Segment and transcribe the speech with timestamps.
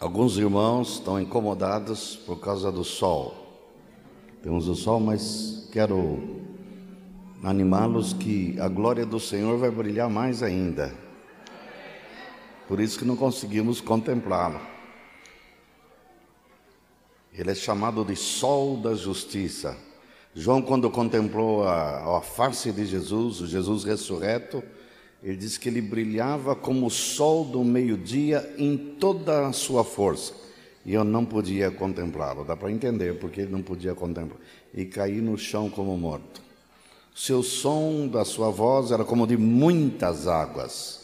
[0.00, 3.34] Alguns irmãos estão incomodados por causa do sol.
[4.42, 6.40] Temos o sol, mas quero
[7.44, 10.90] animá-los que a glória do Senhor vai brilhar mais ainda.
[12.66, 14.58] Por isso que não conseguimos contemplá-lo.
[17.34, 19.76] Ele é chamado de sol da justiça.
[20.34, 24.62] João, quando contemplou a, a face de Jesus, o Jesus ressurreto,
[25.22, 30.32] ele diz que ele brilhava como o sol do meio-dia em toda a sua força.
[30.84, 32.44] E eu não podia contemplá-lo.
[32.44, 34.38] Dá para entender porque ele não podia contemplar.
[34.74, 36.40] E caí no chão como morto.
[37.14, 41.00] Seu som da sua voz era como de muitas águas.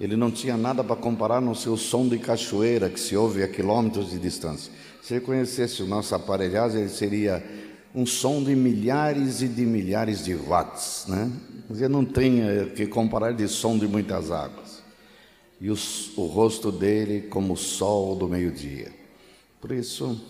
[0.00, 3.48] Ele não tinha nada para comparar no seu som de cachoeira que se ouve a
[3.48, 4.72] quilômetros de distância.
[5.02, 7.42] Se ele conhecesse o nosso aparelhagem, ele seria
[7.98, 11.32] um som de milhares e de milhares de watts, né?
[11.68, 14.84] Ele não tem eh, que comparar de som de muitas águas.
[15.60, 18.92] E os, o rosto dele como o sol do meio-dia.
[19.60, 20.24] Por isso,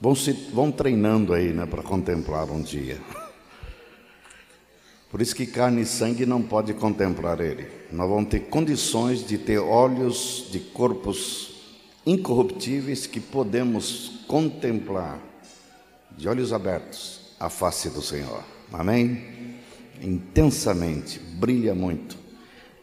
[0.00, 2.98] vão, se, vão treinando aí, né, para contemplar um dia.
[5.10, 7.68] Por isso que carne e sangue não pode contemplar ele.
[7.92, 11.50] Nós vamos ter condições de ter olhos de corpos
[12.06, 15.31] incorruptíveis que podemos contemplar
[16.16, 18.42] de olhos abertos a face do Senhor.
[18.72, 19.58] Amém?
[20.00, 22.16] Intensamente, brilha muito.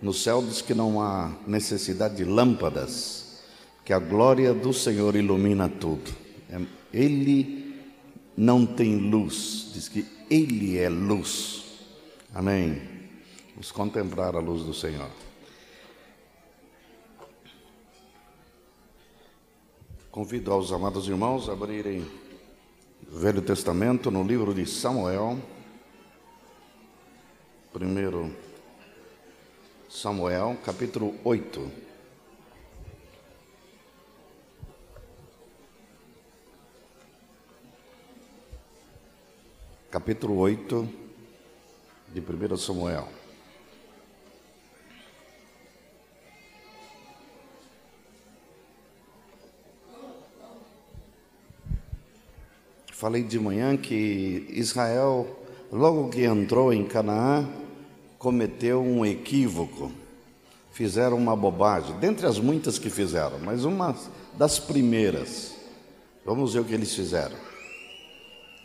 [0.02, 3.42] No céu diz que não há necessidade de lâmpadas,
[3.84, 6.12] que a glória do Senhor ilumina tudo.
[6.50, 6.60] É,
[6.94, 7.76] ele
[8.40, 11.66] não tem luz, diz que Ele é luz.
[12.34, 12.82] Amém?
[13.52, 15.10] Vamos contemplar a luz do Senhor.
[20.10, 22.06] Convido aos amados irmãos a abrirem
[23.12, 25.40] Velho Testamento, no livro de Samuel,
[27.74, 28.32] primeiro
[29.90, 31.72] Samuel, capítulo 8.
[39.90, 40.88] Capítulo 8
[42.14, 43.19] de 1 Samuel.
[53.00, 55.26] Falei de manhã que Israel,
[55.72, 57.48] logo que entrou em Canaã,
[58.18, 59.90] cometeu um equívoco.
[60.74, 63.96] Fizeram uma bobagem, dentre as muitas que fizeram, mas uma
[64.38, 65.56] das primeiras.
[66.26, 67.38] Vamos ver o que eles fizeram.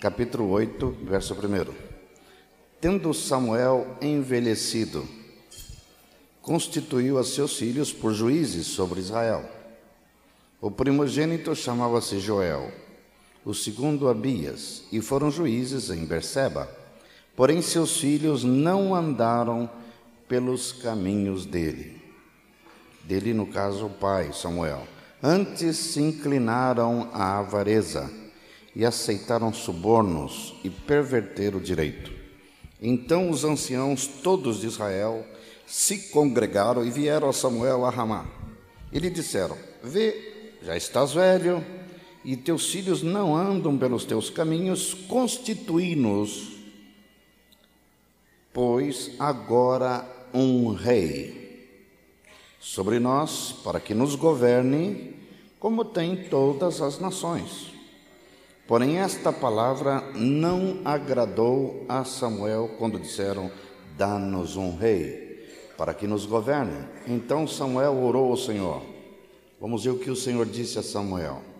[0.00, 1.72] Capítulo 8, verso 1.
[2.80, 5.06] Tendo Samuel envelhecido,
[6.42, 9.48] constituiu a seus filhos por juízes sobre Israel.
[10.60, 12.82] O primogênito chamava-se Joel
[13.44, 16.68] o segundo Abias, e foram juízes em Berseba.
[17.36, 19.68] Porém, seus filhos não andaram
[20.28, 22.00] pelos caminhos dele.
[23.02, 24.86] Dele, no caso, o pai, Samuel.
[25.22, 28.10] Antes se inclinaram à avareza
[28.74, 32.12] e aceitaram subornos e perverteram o direito.
[32.80, 35.24] Então os anciãos todos de Israel
[35.66, 38.26] se congregaram e vieram a Samuel a Ramá.
[38.92, 41.64] E lhe disseram: Vê, já estás velho,
[42.24, 46.52] e teus filhos não andam pelos teus caminhos, constituí-nos,
[48.52, 51.44] pois agora um rei
[52.58, 55.14] sobre nós, para que nos governe,
[55.60, 57.74] como tem todas as nações.
[58.66, 63.50] Porém, esta palavra não agradou a Samuel quando disseram:
[63.98, 65.46] Dá-nos um rei,
[65.76, 66.88] para que nos governe.
[67.06, 68.82] Então Samuel orou ao Senhor.
[69.60, 71.53] Vamos ver o que o Senhor disse a Samuel.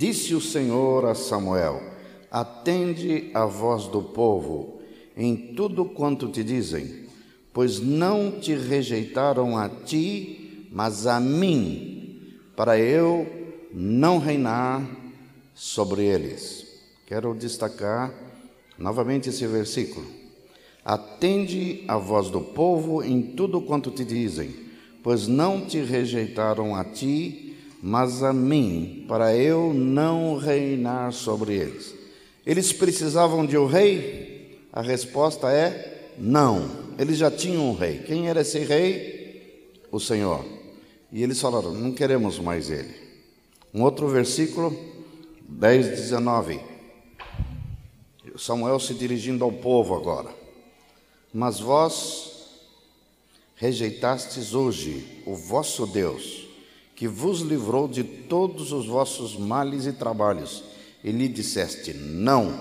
[0.00, 1.82] Disse o Senhor a Samuel:
[2.30, 4.80] Atende a voz do povo
[5.14, 7.04] em tudo quanto te dizem,
[7.52, 13.28] pois não te rejeitaram a ti, mas a mim, para eu
[13.74, 14.88] não reinar
[15.54, 16.80] sobre eles.
[17.06, 18.10] Quero destacar
[18.78, 20.06] novamente esse versículo.
[20.82, 24.50] Atende a voz do povo em tudo quanto te dizem,
[25.02, 27.49] pois não te rejeitaram a ti,
[27.82, 31.94] mas a mim, para eu não reinar sobre eles.
[32.44, 34.60] Eles precisavam de um rei?
[34.72, 36.70] A resposta é não.
[36.98, 37.98] Eles já tinham um rei.
[37.98, 39.80] Quem era esse rei?
[39.90, 40.44] O Senhor.
[41.10, 42.94] E eles falaram: não queremos mais ele.
[43.72, 44.76] Um outro versículo,
[45.48, 46.60] 10, 19.
[48.40, 50.30] Samuel se dirigindo ao povo agora.
[51.32, 52.30] Mas vós
[53.54, 56.39] rejeitastes hoje o vosso Deus
[57.00, 60.62] que vos livrou de todos os vossos males e trabalhos,
[61.02, 62.52] e lhe disseste: Não,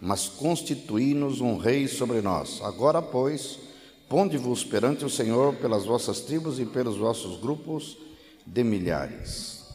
[0.00, 2.62] mas constituí-nos um rei sobre nós.
[2.62, 3.58] Agora, pois,
[4.08, 7.98] ponde-vos perante o Senhor pelas vossas tribos e pelos vossos grupos
[8.46, 9.66] de milhares.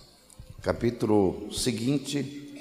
[0.64, 2.52] capítulo seguinte,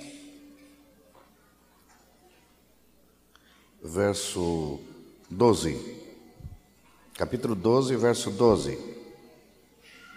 [3.83, 4.79] verso
[5.31, 6.03] 12.
[7.15, 8.79] Capítulo 12, verso 12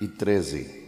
[0.01, 0.84] e 13.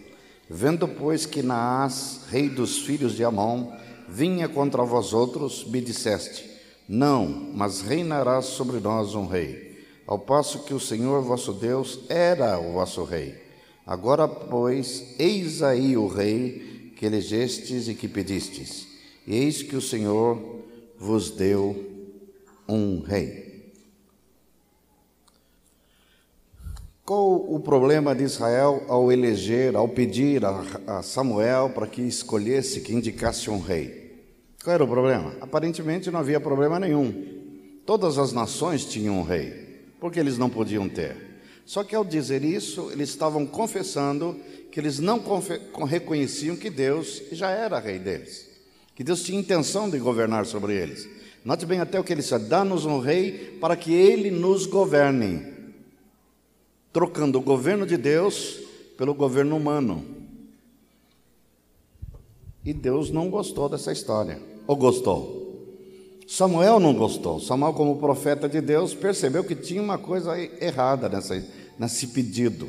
[0.50, 3.72] Vendo, pois, que Naás, rei dos filhos de Amon,
[4.08, 6.50] vinha contra vós outros, me disseste:
[6.88, 12.58] Não, mas reinará sobre nós um rei, ao passo que o Senhor vosso Deus era
[12.60, 13.36] o vosso rei.
[13.86, 18.88] Agora, pois, eis aí o rei que elegestes e que pedistes,
[19.26, 20.62] e eis que o Senhor
[20.98, 21.76] vos deu
[22.68, 23.47] um rei.
[27.08, 32.94] Qual o problema de Israel ao eleger, ao pedir a, Samuel para que escolhesse, que
[32.94, 34.26] indicasse um rei?
[34.62, 35.34] Qual era o problema?
[35.40, 37.14] Aparentemente não havia problema nenhum.
[37.86, 41.16] Todas as nações tinham um rei, porque eles não podiam ter.
[41.66, 44.36] Só que ao dizer isso, eles estavam confessando
[44.70, 45.24] que eles não
[45.88, 48.50] reconheciam que Deus já era rei deles,
[48.94, 51.08] que Deus tinha intenção de governar sobre eles.
[51.46, 55.56] Note bem até o que ele disse: dá-nos um rei para que ele nos governe,
[56.98, 58.60] trocando o governo de Deus
[58.98, 60.04] pelo governo humano.
[62.66, 65.78] E Deus não gostou dessa história, ou gostou?
[66.28, 67.40] Samuel não gostou.
[67.40, 71.46] Samuel, como profeta de Deus, percebeu que tinha uma coisa errada nessa,
[71.78, 72.68] nesse pedido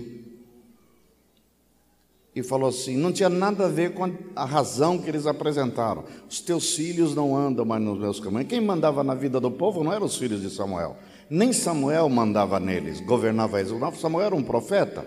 [2.35, 6.05] e falou assim: não tinha nada a ver com a razão que eles apresentaram.
[6.29, 8.49] Os teus filhos não andam mais nos meus caminhos.
[8.49, 10.99] Quem mandava na vida do povo não eram os filhos de Samuel.
[11.31, 13.73] Nem Samuel mandava neles, governava eles.
[14.01, 15.05] Samuel era um profeta.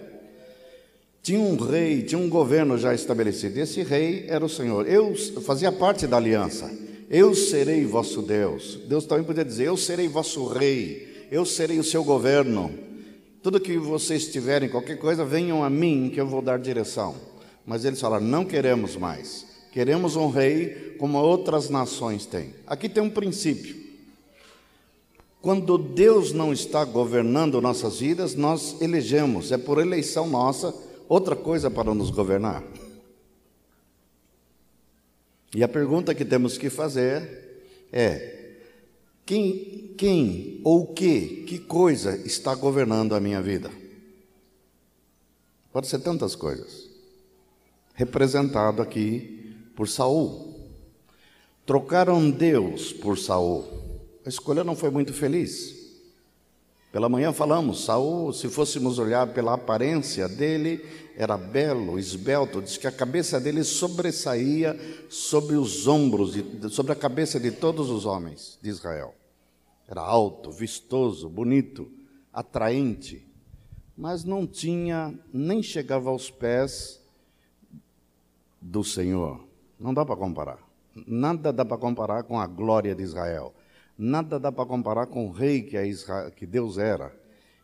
[1.24, 3.60] Tinha um rei, tinha um governo já estabelecido.
[3.60, 4.88] Esse rei era o Senhor.
[4.88, 6.72] Eu fazia parte da aliança.
[7.10, 8.80] Eu serei vosso Deus.
[8.88, 11.28] Deus também podia dizer: Eu serei vosso rei.
[11.32, 12.72] Eu serei o seu governo.
[13.44, 17.16] Tudo que vocês tiverem, qualquer coisa, venham a mim que eu vou dar direção.
[17.66, 19.46] Mas eles falaram: não queremos mais.
[19.72, 22.54] Queremos um rei como outras nações têm.
[22.68, 23.81] Aqui tem um princípio.
[25.42, 30.74] Quando Deus não está governando nossas vidas, nós elegemos, é por eleição nossa,
[31.10, 32.64] outra coisa para nos governar.
[35.56, 38.52] E a pergunta que temos que fazer é:
[39.26, 43.72] quem, quem ou que, que coisa está governando a minha vida?
[45.74, 46.88] Pode ser tantas coisas.
[47.96, 50.54] Representado aqui por Saul.
[51.66, 53.81] Trocaram Deus por Saul.
[54.26, 55.82] A escolha não foi muito feliz.
[56.92, 60.86] Pela manhã falamos, Saul, se fôssemos olhar pela aparência dele,
[61.16, 64.78] era belo, esbelto, diz que a cabeça dele sobressaía
[65.10, 66.34] sobre os ombros,
[66.72, 69.16] sobre a cabeça de todos os homens de Israel.
[69.88, 71.90] Era alto, vistoso, bonito,
[72.34, 73.26] atraente,
[73.96, 77.02] mas não tinha, nem chegava aos pés
[78.62, 79.46] do Senhor.
[79.80, 80.60] Não dá para comparar.
[81.08, 83.54] Nada dá para comparar com a glória de Israel.
[84.04, 87.16] Nada dá para comparar com o rei que, Israel, que Deus era.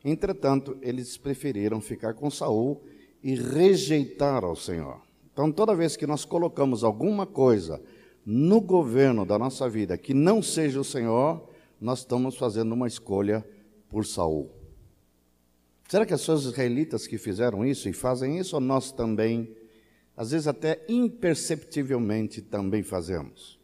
[0.06, 2.84] Entretanto, eles preferiram ficar com Saul
[3.24, 5.02] e rejeitar ao Senhor.
[5.34, 7.82] Então, toda vez que nós colocamos alguma coisa
[8.24, 11.50] no governo da nossa vida que não seja o Senhor,
[11.82, 13.44] nós estamos fazendo uma escolha
[13.90, 14.52] por Saul.
[15.90, 19.58] Será que são os israelitas que fizeram isso e fazem isso, ou nós também,
[20.16, 23.60] às vezes até imperceptivelmente, também fazemos?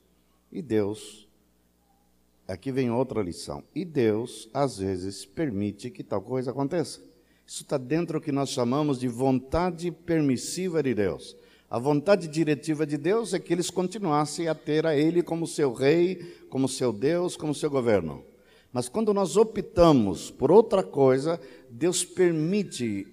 [0.51, 1.27] E Deus,
[2.47, 6.99] aqui vem outra lição, e Deus, às vezes, permite que tal coisa aconteça.
[7.45, 11.35] Isso está dentro do que nós chamamos de vontade permissiva de Deus.
[11.69, 15.73] A vontade diretiva de Deus é que eles continuassem a ter a Ele como seu
[15.73, 18.23] rei, como seu Deus, como seu governo.
[18.71, 23.07] Mas quando nós optamos por outra coisa, Deus permite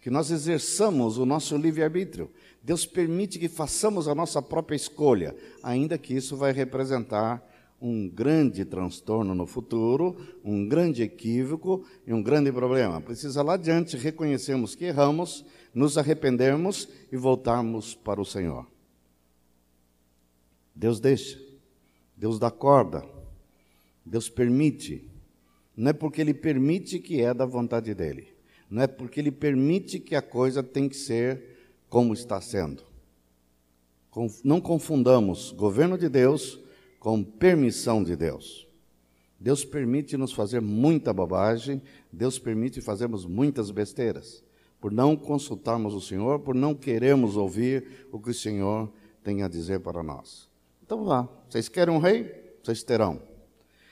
[0.00, 2.30] que nós exerçamos o nosso livre-arbítrio.
[2.62, 7.42] Deus permite que façamos a nossa própria escolha, ainda que isso vai representar
[7.86, 12.98] um grande transtorno no futuro, um grande equívoco e um grande problema.
[12.98, 18.66] Precisa lá adiante reconhecermos que erramos nos arrependermos e voltarmos para o Senhor.
[20.74, 21.38] Deus deixa,
[22.16, 23.04] Deus dá corda,
[24.02, 25.06] Deus permite.
[25.76, 28.28] Não é porque Ele permite que é da vontade dEle.
[28.70, 31.58] Não é porque Ele permite que a coisa tem que ser
[31.90, 32.82] como está sendo.
[34.42, 36.63] Não confundamos governo de Deus
[37.04, 38.66] com permissão de Deus.
[39.38, 44.42] Deus permite nos fazer muita bobagem, Deus permite fazermos muitas besteiras
[44.80, 48.90] por não consultarmos o Senhor, por não queremos ouvir o que o Senhor
[49.22, 50.48] tem a dizer para nós.
[50.82, 52.56] Então vá, vocês querem um rei?
[52.62, 53.20] Vocês terão.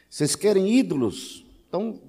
[0.09, 1.45] Vocês querem ídolos?
[1.69, 2.01] Então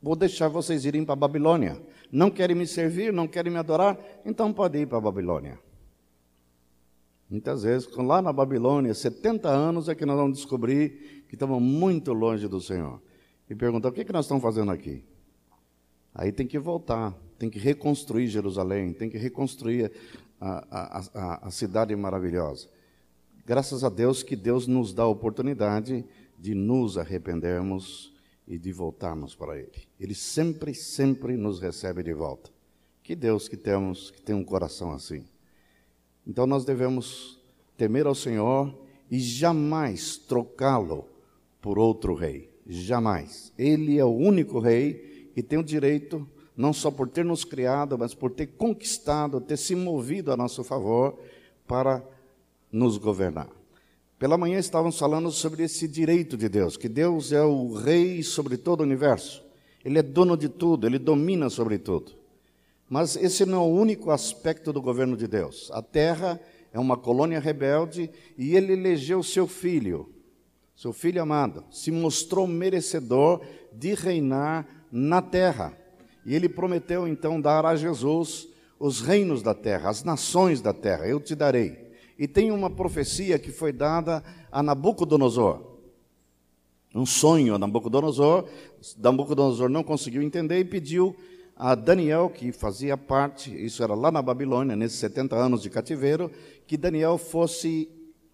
[0.00, 1.82] vou deixar vocês irem para a Babilônia.
[2.08, 3.98] Não querem me servir, não querem me adorar?
[4.24, 5.58] Então pode ir para a Babilônia.
[7.32, 12.12] Muitas vezes, lá na Babilônia, 70 anos é que nós vamos descobrir que estamos muito
[12.12, 13.00] longe do Senhor.
[13.48, 15.02] E perguntar: o que, é que nós estamos fazendo aqui?
[16.14, 19.90] Aí tem que voltar, tem que reconstruir Jerusalém, tem que reconstruir
[20.38, 22.68] a, a, a, a cidade maravilhosa.
[23.46, 26.04] Graças a Deus que Deus nos dá a oportunidade
[26.38, 28.12] de nos arrependermos
[28.46, 29.88] e de voltarmos para Ele.
[29.98, 32.50] Ele sempre, sempre nos recebe de volta.
[33.02, 35.24] Que Deus que temos, que tem um coração assim.
[36.26, 37.40] Então nós devemos
[37.76, 38.72] temer ao Senhor
[39.10, 41.06] e jamais trocá-lo
[41.60, 42.50] por outro rei.
[42.66, 43.52] Jamais.
[43.58, 46.26] Ele é o único rei e tem o direito,
[46.56, 50.62] não só por ter nos criado, mas por ter conquistado, ter se movido a nosso
[50.62, 51.18] favor
[51.66, 52.04] para
[52.70, 53.48] nos governar.
[54.18, 58.56] Pela manhã estávamos falando sobre esse direito de Deus, que Deus é o rei sobre
[58.56, 59.44] todo o universo.
[59.84, 62.12] Ele é dono de tudo, ele domina sobre tudo.
[62.92, 65.70] Mas esse não é o único aspecto do governo de Deus.
[65.72, 66.38] A terra
[66.74, 70.12] é uma colônia rebelde e ele elegeu seu filho,
[70.76, 73.40] seu filho amado, se mostrou merecedor
[73.72, 75.74] de reinar na terra.
[76.26, 78.46] E ele prometeu então dar a Jesus
[78.78, 81.06] os reinos da terra, as nações da terra.
[81.06, 81.94] Eu te darei.
[82.18, 84.22] E tem uma profecia que foi dada
[84.52, 85.62] a Nabucodonosor.
[86.94, 88.44] Um sonho a Nabucodonosor.
[88.98, 91.16] Nabucodonosor não conseguiu entender e pediu
[91.64, 96.28] a Daniel, que fazia parte, isso era lá na Babilônia, nesses 70 anos de cativeiro,
[96.66, 97.88] que Daniel fosse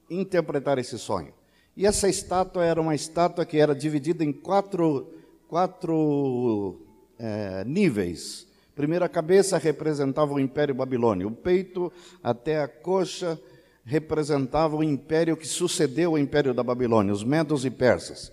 [0.08, 1.35] interpretar esse sonho.
[1.76, 5.12] E essa estátua era uma estátua que era dividida em quatro,
[5.47, 6.80] quatro
[7.18, 8.47] é, níveis.
[8.75, 11.92] Primeiro, a cabeça representava o Império Babilônio, o peito
[12.23, 13.38] até a coxa
[13.85, 18.32] representava o império que sucedeu ao Império da Babilônia, os Medos e Persas.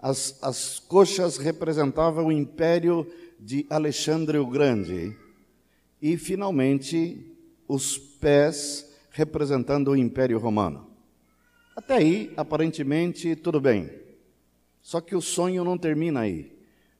[0.00, 3.06] As, as coxas representavam o Império
[3.44, 5.16] de Alexandre o Grande.
[6.00, 7.26] E, finalmente,
[7.66, 10.86] os pés representando o Império Romano.
[11.76, 13.90] Até aí, aparentemente, tudo bem.
[14.80, 16.52] Só que o sonho não termina aí.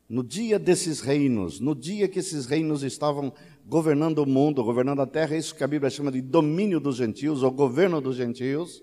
[0.08, 3.32] No dia desses reinos, no dia que esses reinos estavam
[3.64, 7.42] governando o mundo, governando a terra, isso que a Bíblia chama de domínio dos gentios,
[7.42, 8.82] ou governo dos gentios,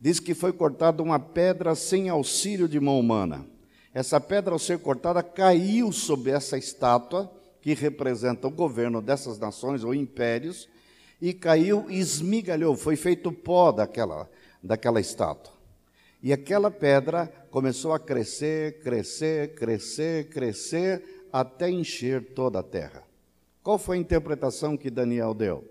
[0.00, 3.46] diz que foi cortada uma pedra sem auxílio de mão humana.
[3.92, 7.30] Essa pedra, ao ser cortada, caiu sobre essa estátua,
[7.60, 10.68] que representa o governo dessas nações ou impérios,
[11.20, 14.30] e caiu e esmigalhou, foi feito pó daquela,
[14.62, 15.52] daquela estátua.
[16.22, 23.02] E aquela pedra começou a crescer, crescer, crescer, crescer, até encher toda a terra.
[23.62, 25.64] Qual foi a interpretação que Daniel deu?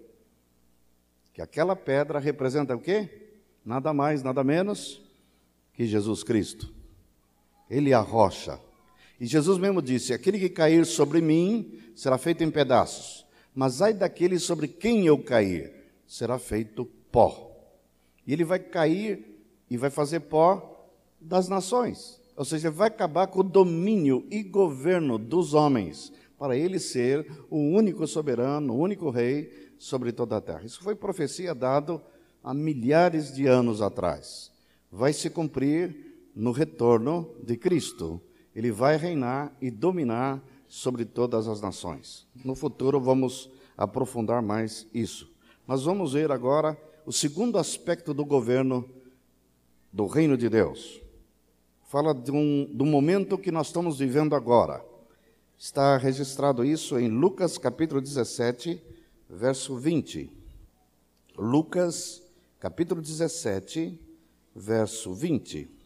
[1.33, 3.31] Que aquela pedra representa o quê?
[3.65, 5.01] Nada mais, nada menos
[5.73, 6.78] que Jesus Cristo.
[7.69, 8.59] Ele é a rocha.
[9.19, 13.93] E Jesus mesmo disse: Aquele que cair sobre mim será feito em pedaços, mas ai
[13.93, 15.71] daquele sobre quem eu cair,
[16.07, 17.51] será feito pó.
[18.25, 20.87] E ele vai cair e vai fazer pó
[21.19, 22.19] das nações.
[22.35, 27.57] Ou seja, vai acabar com o domínio e governo dos homens, para ele ser o
[27.57, 30.63] único soberano, o único rei sobre toda a terra.
[30.63, 32.01] Isso foi profecia dada
[32.41, 34.51] há milhares de anos atrás.
[34.89, 36.08] Vai se cumprir
[36.39, 38.21] no retorno de Cristo.
[38.55, 42.25] Ele vai reinar e dominar sobre todas as nações.
[42.45, 45.29] No futuro vamos aprofundar mais isso.
[45.67, 48.89] Mas vamos ver agora o segundo aspecto do governo
[49.91, 51.01] do reino de Deus.
[51.83, 54.83] Fala de um, do momento que nós estamos vivendo agora.
[55.57, 58.81] Está registrado isso em Lucas capítulo 17,
[59.29, 60.31] verso 20.
[61.37, 62.23] Lucas
[62.59, 63.99] capítulo 17,
[64.55, 65.78] verso 20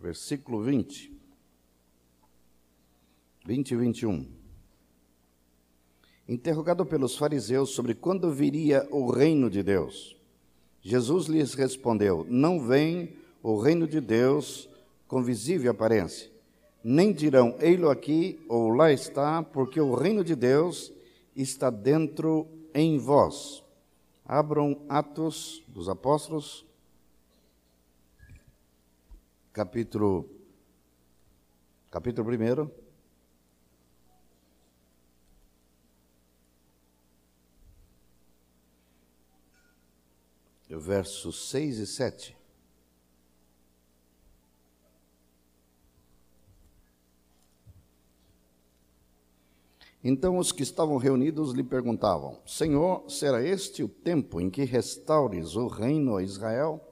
[0.00, 1.12] versículo 20.
[3.44, 4.26] 20 e 21.
[6.28, 10.16] Interrogado pelos fariseus sobre quando viria o reino de Deus,
[10.82, 14.68] Jesus lhes respondeu: Não vem o reino de Deus
[15.06, 16.30] com visível aparência,
[16.84, 20.92] nem dirão, ei-lo aqui ou lá está, porque o reino de Deus
[21.34, 23.64] está dentro em vós.
[24.24, 26.67] Abram Atos dos Apóstolos,
[29.58, 30.30] capítulo,
[31.90, 32.70] capítulo 1.
[40.78, 42.36] Versos 6 e 7.
[50.04, 55.56] Então os que estavam reunidos lhe perguntavam: Senhor, será este o tempo em que restaures
[55.56, 56.87] o reino a Israel?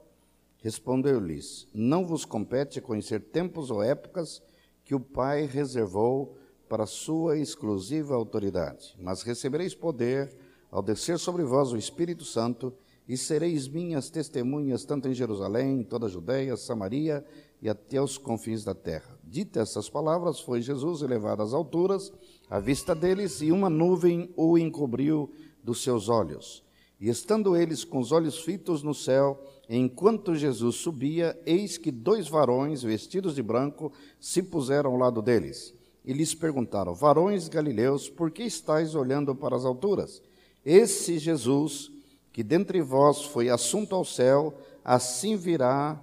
[0.67, 4.43] Respondeu-lhes: Não vos compete conhecer tempos ou épocas
[4.83, 10.29] que o Pai reservou para sua exclusiva autoridade, mas recebereis poder
[10.69, 12.73] ao descer sobre vós o Espírito Santo,
[13.07, 17.25] e sereis minhas testemunhas tanto em Jerusalém, toda a Judéia, Samaria
[17.61, 19.17] e até os confins da terra.
[19.23, 22.11] Dita essas palavras, foi Jesus elevado às alturas,
[22.49, 25.31] à vista deles, e uma nuvem o encobriu
[25.63, 26.66] dos seus olhos.
[26.99, 29.39] E estando eles com os olhos fitos no céu,
[29.69, 35.73] enquanto Jesus subia, eis que dois varões, vestidos de branco, se puseram ao lado deles.
[36.03, 40.21] E lhes perguntaram: Varões galileus, por que estáis olhando para as alturas?
[40.65, 41.91] Esse Jesus,
[42.33, 46.01] que dentre vós foi assunto ao céu, assim virá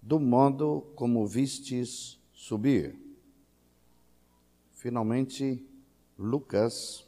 [0.00, 2.96] do modo como vistes subir.
[4.72, 5.64] Finalmente,
[6.18, 7.04] Lucas,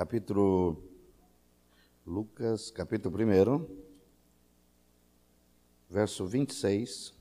[0.00, 0.82] capítulo
[2.06, 3.66] Lucas, capítulo 1,
[5.90, 7.12] verso 26.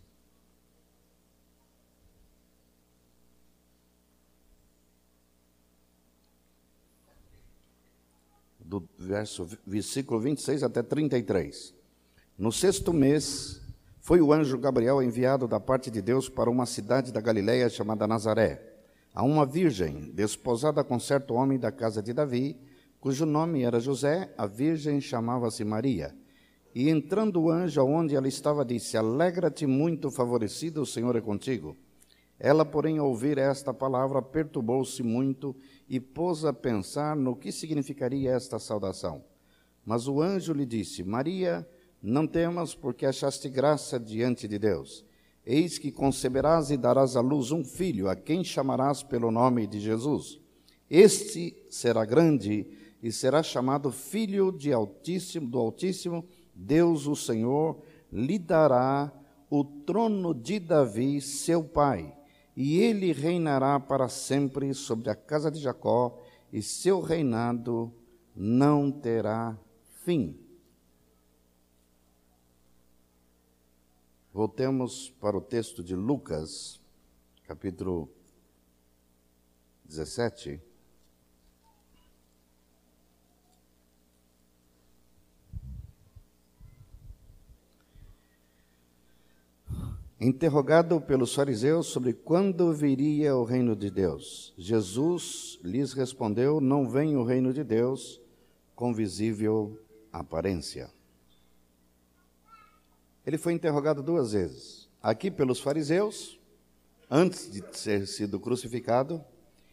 [8.61, 11.73] do verso, versículo 26 até 33.
[12.37, 13.61] No sexto mês,
[13.99, 18.07] foi o anjo Gabriel enviado da parte de Deus para uma cidade da Galiléia chamada
[18.07, 18.79] Nazaré,
[19.13, 22.68] a uma virgem, desposada com certo homem da casa de Davi,
[22.99, 26.15] cujo nome era José, a virgem chamava-se Maria.
[26.73, 31.75] E entrando o anjo aonde ela estava, disse: Alegra-te muito, favorecida, o Senhor é contigo.
[32.39, 35.55] Ela, porém, ao ouvir esta palavra, perturbou-se muito
[35.89, 39.23] e pôs a pensar no que significaria esta saudação.
[39.85, 41.67] Mas o anjo lhe disse: Maria,
[42.01, 45.05] não temas, porque achaste graça diante de Deus.
[45.45, 49.79] Eis que conceberás e darás à luz um filho, a quem chamarás pelo nome de
[49.79, 50.39] Jesus.
[50.89, 52.67] Este será grande
[53.01, 56.25] e será chamado Filho de Altíssimo, do Altíssimo.
[56.53, 59.11] Deus, o Senhor, lhe dará
[59.49, 62.15] o trono de Davi, seu pai
[62.61, 67.89] e ele reinará para sempre sobre a casa de Jacó, e seu reinado
[68.35, 69.57] não terá
[70.03, 70.37] fim.
[74.33, 76.81] Voltemos para o texto de Lucas,
[77.45, 78.09] capítulo
[79.85, 80.68] 17.
[90.21, 97.15] Interrogado pelos fariseus sobre quando viria o reino de Deus, Jesus lhes respondeu: Não vem
[97.15, 98.19] o reino de Deus
[98.75, 99.79] com visível
[100.11, 100.91] aparência.
[103.25, 104.89] Ele foi interrogado duas vezes.
[105.01, 106.37] Aqui pelos fariseus,
[107.09, 109.23] antes de ter sido crucificado,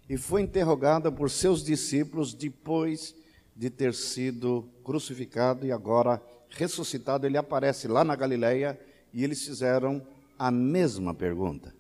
[0.09, 3.17] e foi interrogado por seus discípulos depois
[3.57, 7.27] de ter sido crucificado e agora ressuscitado.
[7.27, 8.79] Ele aparece lá na Galileia
[9.13, 10.07] e eles fizeram
[10.39, 11.75] a mesma pergunta.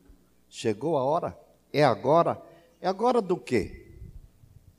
[0.48, 1.38] Chegou a hora?
[1.72, 2.40] É agora?
[2.80, 3.86] É agora do quê?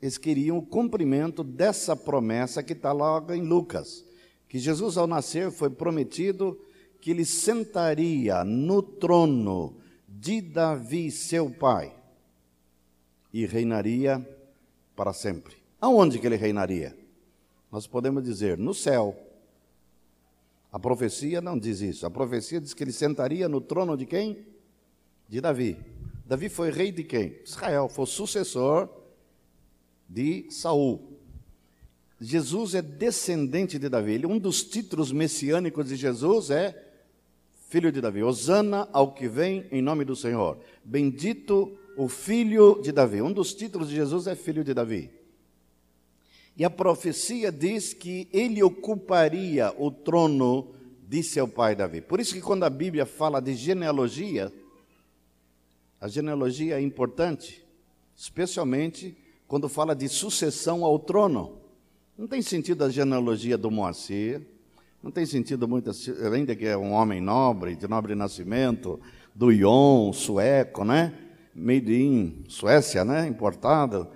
[0.00, 4.04] Eles queriam o cumprimento dessa promessa que está logo em Lucas,
[4.48, 6.58] que Jesus, ao nascer, foi prometido
[7.00, 9.76] que ele sentaria no trono
[10.08, 11.94] de Davi, seu pai,
[13.32, 14.26] e reinaria
[14.96, 15.56] para sempre.
[15.80, 16.96] Aonde que ele reinaria?
[17.70, 19.16] Nós podemos dizer no céu,
[20.70, 22.06] a profecia não diz isso.
[22.06, 24.44] A profecia diz que ele sentaria no trono de quem?
[25.28, 25.76] De Davi.
[26.26, 27.38] Davi foi rei de quem?
[27.44, 28.88] Israel, foi sucessor
[30.08, 31.18] de Saul.
[32.20, 34.24] Jesus é descendente de Davi.
[34.26, 36.84] Um dos títulos messiânicos de Jesus é
[37.68, 38.22] filho de Davi.
[38.22, 40.58] Osana ao que vem em nome do Senhor.
[40.84, 43.22] Bendito o filho de Davi.
[43.22, 45.10] Um dos títulos de Jesus é filho de Davi.
[46.58, 50.74] E a profecia diz que ele ocuparia o trono
[51.06, 52.00] de seu pai Davi.
[52.00, 54.52] Por isso que quando a Bíblia fala de genealogia,
[56.00, 57.64] a genealogia é importante,
[58.16, 59.16] especialmente
[59.46, 61.60] quando fala de sucessão ao trono.
[62.18, 64.42] Não tem sentido a genealogia do Moacir,
[65.00, 65.92] não tem sentido muito,
[66.34, 69.00] ainda que é um homem nobre, de nobre nascimento,
[69.32, 71.14] do Ion, sueco, né?
[71.54, 73.28] Made in Suécia, né?
[73.28, 74.08] Importado.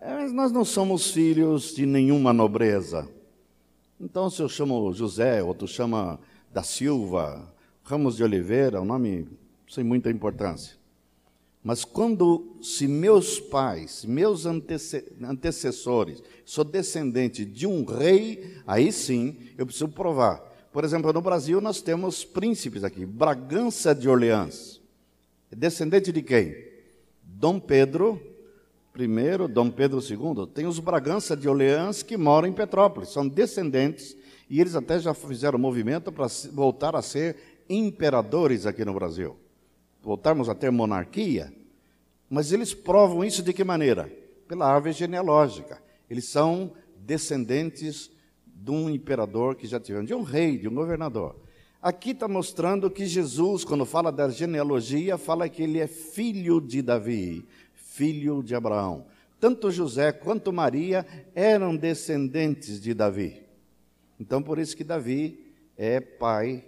[0.00, 3.06] É, mas nós não somos filhos de nenhuma nobreza.
[4.00, 6.18] Então, se eu chamo José, outro chama
[6.50, 7.52] da Silva,
[7.84, 9.28] Ramos de Oliveira, um nome
[9.68, 10.74] sem muita importância.
[11.62, 19.66] Mas quando, se meus pais, meus antecessores, sou descendente de um rei, aí sim eu
[19.66, 20.38] preciso provar.
[20.72, 24.80] Por exemplo, no Brasil nós temos príncipes aqui, Bragança de Orleans.
[25.54, 26.56] Descendente de quem?
[27.22, 28.29] Dom Pedro
[28.92, 34.16] Primeiro, Dom Pedro II, tem os Bragança de Orleans que moram em Petrópolis, são descendentes,
[34.48, 37.36] e eles até já fizeram movimento para voltar a ser
[37.68, 39.36] imperadores aqui no Brasil.
[40.02, 41.52] Voltarmos a ter monarquia.
[42.28, 44.10] Mas eles provam isso de que maneira?
[44.48, 45.80] Pela árvore genealógica.
[46.08, 48.10] Eles são descendentes
[48.44, 51.36] de um imperador que já tiveram, de um rei, de um governador.
[51.80, 56.82] Aqui está mostrando que Jesus, quando fala da genealogia, fala que ele é filho de
[56.82, 57.46] Davi,
[58.00, 59.04] filho de Abraão.
[59.38, 63.42] Tanto José quanto Maria eram descendentes de Davi.
[64.18, 66.64] Então, por isso que Davi é pai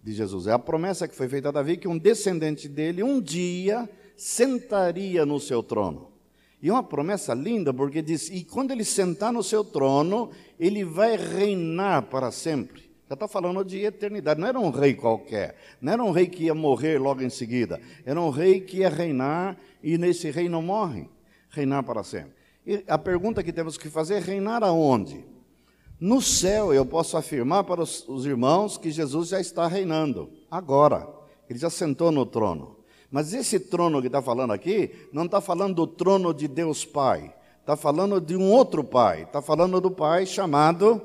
[0.00, 0.46] de Jesus.
[0.46, 5.26] É a promessa que foi feita a Davi que um descendente dele um dia sentaria
[5.26, 6.12] no seu trono.
[6.62, 10.84] E é uma promessa linda, porque diz: e quando ele sentar no seu trono, ele
[10.84, 12.82] vai reinar para sempre.
[13.08, 14.40] Já está falando de eternidade.
[14.40, 15.56] Não era um rei qualquer.
[15.80, 17.80] Não era um rei que ia morrer logo em seguida.
[18.04, 21.08] Era um rei que ia reinar e nesse rei não morre.
[21.48, 22.32] Reinar para sempre.
[22.66, 25.24] E a pergunta que temos que fazer é: reinar aonde?
[26.00, 30.28] No céu, eu posso afirmar para os, os irmãos que Jesus já está reinando.
[30.50, 31.14] Agora.
[31.48, 32.76] Ele já sentou no trono.
[33.08, 37.32] Mas esse trono que está falando aqui, não está falando do trono de Deus Pai.
[37.60, 39.22] Está falando de um outro pai.
[39.22, 41.00] Está falando do pai chamado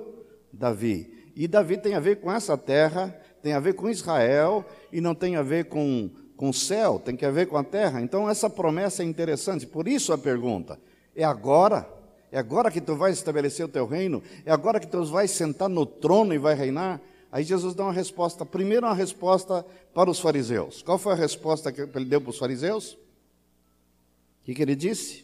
[0.52, 1.32] Davi.
[1.36, 5.16] E Davi tem a ver com essa terra, tem a ver com Israel, e não
[5.16, 6.10] tem a ver com,
[6.42, 8.02] com o céu, tem a ver com a terra.
[8.02, 10.80] Então essa promessa é interessante, por isso a pergunta:
[11.16, 11.88] é agora?
[12.32, 14.24] É agora que tu vais estabelecer o teu reino?
[14.44, 17.00] É agora que tu vais sentar no trono e vai reinar?
[17.32, 18.44] Aí Jesus dá uma resposta.
[18.44, 20.82] Primeiro, uma resposta para os fariseus.
[20.82, 22.94] Qual foi a resposta que ele deu para os fariseus?
[22.94, 25.24] O que, que ele disse?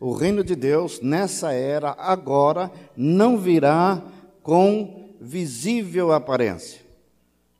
[0.00, 4.02] O reino de Deus, nessa era, agora, não virá
[4.42, 6.85] com visível aparência.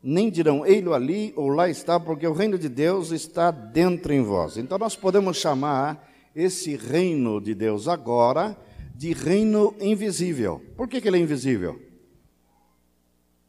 [0.09, 4.23] Nem dirão, ele ali ou lá está, porque o reino de Deus está dentro em
[4.23, 4.57] vós.
[4.57, 8.57] Então nós podemos chamar esse reino de Deus agora
[8.95, 10.63] de reino invisível.
[10.77, 11.83] Por que, que ele é invisível?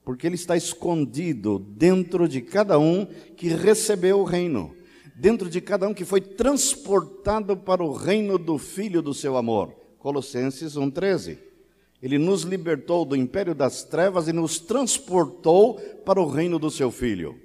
[0.03, 4.75] Porque ele está escondido dentro de cada um que recebeu o reino,
[5.15, 9.75] dentro de cada um que foi transportado para o reino do Filho do seu amor.
[9.99, 11.37] Colossenses 1,13.
[12.01, 16.91] Ele nos libertou do império das trevas e nos transportou para o reino do seu
[16.91, 17.35] Filho.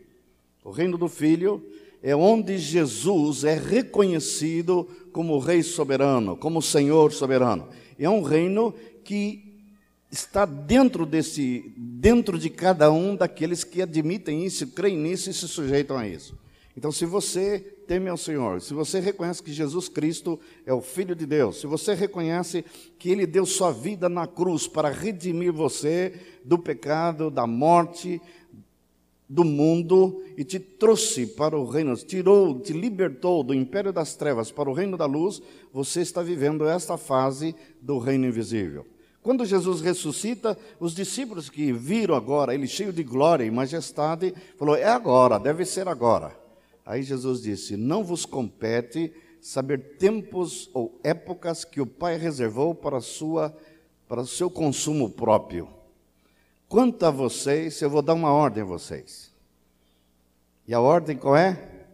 [0.64, 1.64] O reino do Filho
[2.02, 7.68] é onde Jesus é reconhecido como Rei soberano, como Senhor soberano.
[7.98, 9.52] É um reino que
[10.10, 15.48] está dentro desse, dentro de cada um daqueles que admitem isso, creem nisso e se
[15.48, 16.36] sujeitam a isso.
[16.76, 21.14] Então, se você teme ao Senhor, se você reconhece que Jesus Cristo é o Filho
[21.14, 22.64] de Deus, se você reconhece
[22.98, 28.18] que Ele deu sua vida na cruz para redimir você do pecado, da morte,
[29.28, 34.50] do mundo e te trouxe para o reino, tirou, te libertou do império das trevas
[34.50, 38.86] para o reino da luz, você está vivendo esta fase do reino invisível.
[39.20, 44.76] Quando Jesus ressuscita, os discípulos que viram agora ele cheio de glória e majestade, falou:
[44.76, 46.40] "É agora, deve ser agora".
[46.84, 53.00] Aí Jesus disse: Não vos compete saber tempos ou épocas que o Pai reservou para,
[53.00, 53.56] sua,
[54.08, 55.68] para o seu consumo próprio.
[56.68, 59.30] Quanto a vocês, eu vou dar uma ordem a vocês.
[60.66, 61.86] E a ordem qual é?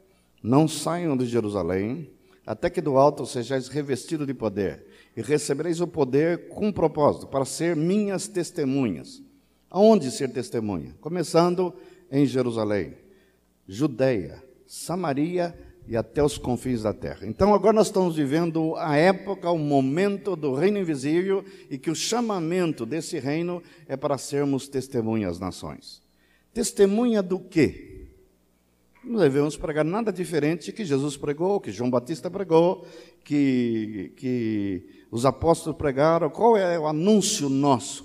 [0.42, 2.11] Não saiam de Jerusalém,
[2.46, 7.44] até que do alto sejais revestidos de poder, e recebereis o poder com propósito, para
[7.44, 9.22] ser minhas testemunhas.
[9.70, 10.94] Aonde ser testemunha?
[11.01, 11.74] Começando
[12.11, 12.94] em Jerusalém,
[13.66, 17.26] Judeia, Samaria e até os confins da terra.
[17.26, 21.94] Então agora nós estamos vivendo a época, o momento do reino invisível e que o
[21.94, 26.02] chamamento desse reino é para sermos testemunhas às nações.
[26.52, 28.09] Testemunha do quê?
[29.02, 32.87] Não devemos pregar nada diferente que Jesus pregou, que João Batista pregou,
[33.24, 36.28] que, que os apóstolos pregaram.
[36.28, 38.04] Qual é o anúncio nosso?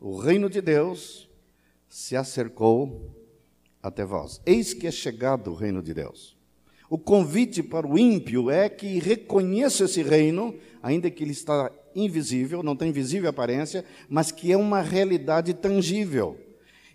[0.00, 1.28] O reino de Deus
[1.86, 3.21] se acercou
[3.82, 4.40] até vós.
[4.46, 6.36] Eis que é chegado o reino de Deus.
[6.88, 12.62] O convite para o ímpio é que reconheça esse reino, ainda que ele está invisível,
[12.62, 16.38] não tem visível aparência, mas que é uma realidade tangível.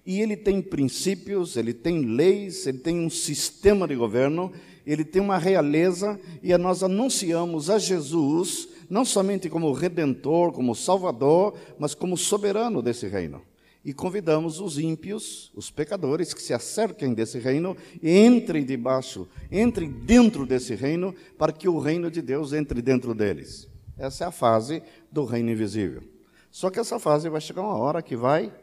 [0.06, 4.54] E ele tem princípios, ele tem leis, ele tem um sistema de governo,
[4.86, 11.56] ele tem uma realeza, e nós anunciamos a Jesus não somente como redentor, como salvador,
[11.78, 13.42] mas como soberano desse reino
[13.88, 19.90] e convidamos os ímpios, os pecadores, que se acerquem desse reino e entrem debaixo, entrem
[19.90, 23.66] dentro desse reino, para que o reino de Deus entre dentro deles.
[23.98, 26.04] Essa é a fase do reino invisível.
[26.52, 28.54] Só que essa fase vai chegar uma hora que vai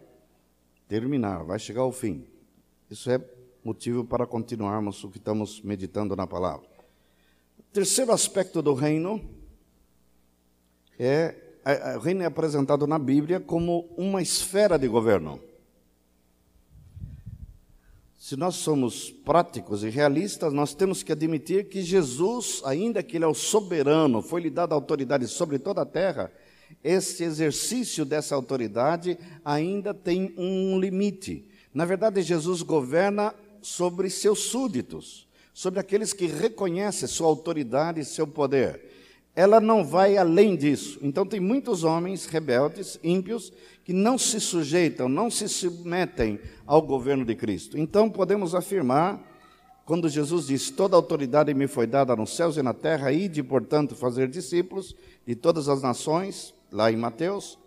[0.87, 2.27] terminar, vai chegar ao fim.
[2.91, 3.19] Isso é
[3.65, 6.69] motivo para continuarmos o que estamos meditando na palavra.
[7.59, 9.27] O terceiro aspecto do reino
[10.99, 11.44] é
[11.97, 15.41] o reino é apresentado na Bíblia como uma esfera de governo.
[18.25, 23.25] se nós somos práticos e realistas, nós temos que admitir que Jesus, ainda que Ele
[23.27, 26.33] é o soberano, foi-lhe dada autoridade sobre toda a terra,
[26.83, 31.47] esse exercício dessa autoridade ainda tem um limite.
[31.75, 38.27] Na verdade, Jesus governa sobre seus súditos, sobre aqueles que reconhecem sua autoridade e seu
[38.27, 38.94] poder.
[39.37, 40.99] Ela não vai além disso.
[41.03, 43.53] Então, tem muitos homens rebeldes, ímpios,
[43.85, 47.79] que não se sujeitam, não se submetem ao governo de Cristo.
[47.79, 49.21] Então podemos afirmar,
[49.85, 53.95] quando Jesus disse: Toda autoridade me foi dada nos céus e na terra, ide, portanto,
[53.95, 57.59] fazer discípulos de todas as nações, lá em Mateus.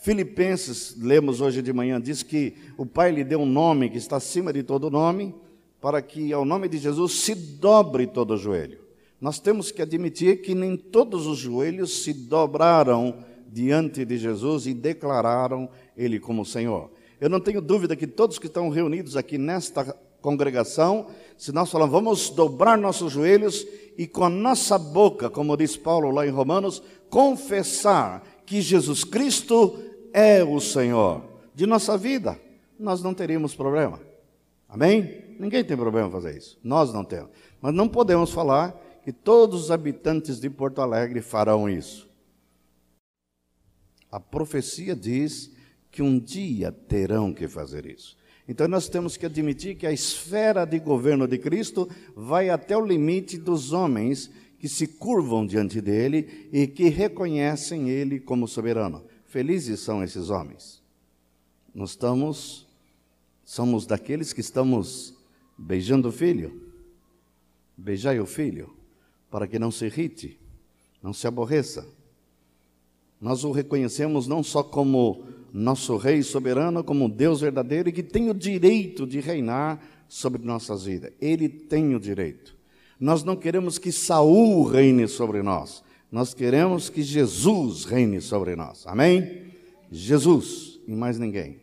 [0.00, 4.16] Filipenses, lemos hoje de manhã, diz que o Pai lhe deu um nome que está
[4.16, 5.32] acima de todo nome,
[5.80, 8.81] para que ao nome de Jesus se dobre todo o joelho.
[9.22, 14.74] Nós temos que admitir que nem todos os joelhos se dobraram diante de Jesus e
[14.74, 16.90] declararam Ele como Senhor.
[17.20, 21.06] Eu não tenho dúvida que todos que estão reunidos aqui nesta congregação,
[21.38, 23.64] se nós falamos, vamos dobrar nossos joelhos
[23.96, 29.78] e com a nossa boca, como diz Paulo lá em Romanos, confessar que Jesus Cristo
[30.12, 31.22] é o Senhor
[31.54, 32.40] de nossa vida,
[32.76, 34.00] nós não teríamos problema.
[34.68, 35.36] Amém?
[35.38, 36.58] Ninguém tem problema fazer isso.
[36.64, 37.30] Nós não temos.
[37.60, 42.08] Mas não podemos falar que todos os habitantes de Porto Alegre farão isso.
[44.10, 45.50] A profecia diz
[45.90, 48.16] que um dia terão que fazer isso.
[48.46, 52.84] Então nós temos que admitir que a esfera de governo de Cristo vai até o
[52.84, 59.04] limite dos homens que se curvam diante dele e que reconhecem ele como soberano.
[59.24, 60.82] Felizes são esses homens.
[61.74, 62.66] Nós estamos
[63.44, 65.14] somos daqueles que estamos
[65.58, 66.70] beijando o filho.
[67.76, 68.81] Beijai o filho
[69.32, 70.38] para que não se irrite,
[71.02, 71.84] não se aborreça
[73.22, 78.28] nós o reconhecemos não só como nosso Rei soberano, como Deus verdadeiro e que tem
[78.28, 81.12] o direito de reinar sobre nossas vidas.
[81.20, 82.56] Ele tem o direito.
[82.98, 85.84] Nós não queremos que Saul reine sobre nós.
[86.10, 88.84] Nós queremos que Jesus reine sobre nós.
[88.88, 89.52] Amém?
[89.88, 91.60] Jesus e mais ninguém.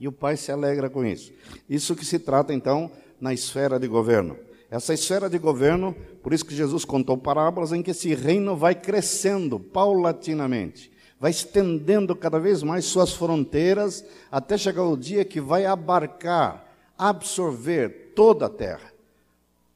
[0.00, 1.32] E o Pai se alegra com isso.
[1.68, 4.36] Isso que se trata então na esfera de governo.
[4.70, 8.72] Essa esfera de governo, por isso que Jesus contou parábolas em que esse reino vai
[8.72, 15.66] crescendo paulatinamente, vai estendendo cada vez mais suas fronteiras, até chegar o dia que vai
[15.66, 18.92] abarcar, absorver toda a terra.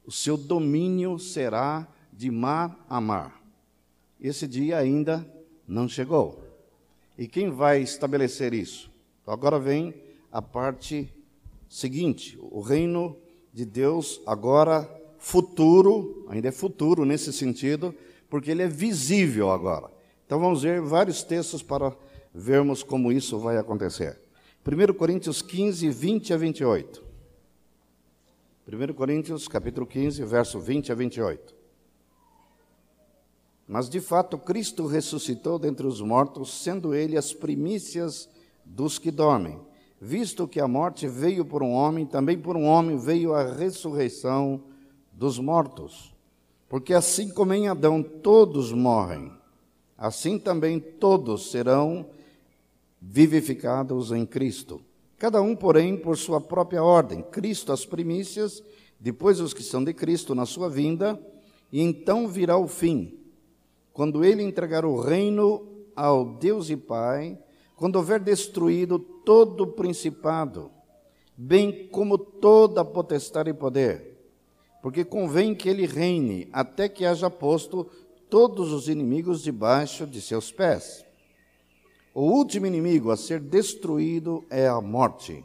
[0.05, 3.41] O seu domínio será de mar a mar.
[4.21, 5.29] Esse dia ainda
[5.67, 6.41] não chegou.
[7.17, 8.89] E quem vai estabelecer isso?
[9.21, 9.93] Então, agora vem
[10.31, 11.11] a parte
[11.67, 13.17] seguinte: o reino
[13.55, 14.83] de Deus agora
[15.17, 17.95] futuro, ainda é futuro nesse sentido,
[18.29, 19.89] porque ele é visível agora.
[20.25, 21.95] Então vamos ver vários textos para
[22.33, 24.19] vermos como isso vai acontecer.
[24.67, 27.05] 1 Coríntios 15, 20 a 28.
[28.67, 31.55] 1 Coríntios, capítulo 15, verso 20 a 28.
[33.65, 38.27] Mas de fato Cristo ressuscitou dentre os mortos, sendo ele as primícias
[38.65, 39.57] dos que dormem
[40.05, 44.61] visto que a morte veio por um homem, também por um homem veio a ressurreição
[45.11, 46.13] dos mortos.
[46.69, 49.31] Porque assim como em Adão todos morrem,
[49.97, 52.05] assim também todos serão
[53.01, 54.79] vivificados em Cristo.
[55.17, 57.23] Cada um, porém, por sua própria ordem.
[57.23, 58.61] Cristo as primícias,
[58.99, 61.19] depois os que são de Cristo na sua vinda,
[61.71, 63.17] e então virá o fim,
[63.91, 67.39] quando ele entregar o reino ao Deus e Pai,
[67.75, 70.71] quando houver destruído todo principado,
[71.35, 74.15] bem como toda potestade e poder,
[74.81, 77.87] porque convém que ele reine até que haja posto
[78.29, 81.03] todos os inimigos debaixo de seus pés.
[82.13, 85.43] O último inimigo a ser destruído é a morte,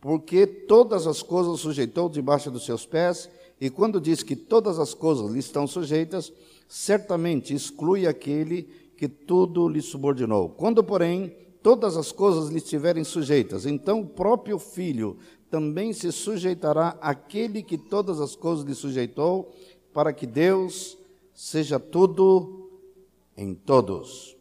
[0.00, 3.28] porque todas as coisas sujeitou debaixo dos seus pés,
[3.60, 6.32] e quando diz que todas as coisas lhe estão sujeitas,
[6.66, 8.62] certamente exclui aquele
[8.96, 10.48] que tudo lhe subordinou.
[10.48, 15.18] Quando, porém, todas as coisas lhe estiverem sujeitas, então o próprio filho
[15.50, 19.52] também se sujeitará àquele que todas as coisas lhe sujeitou,
[19.92, 20.96] para que Deus
[21.34, 22.70] seja tudo
[23.36, 24.36] em todos.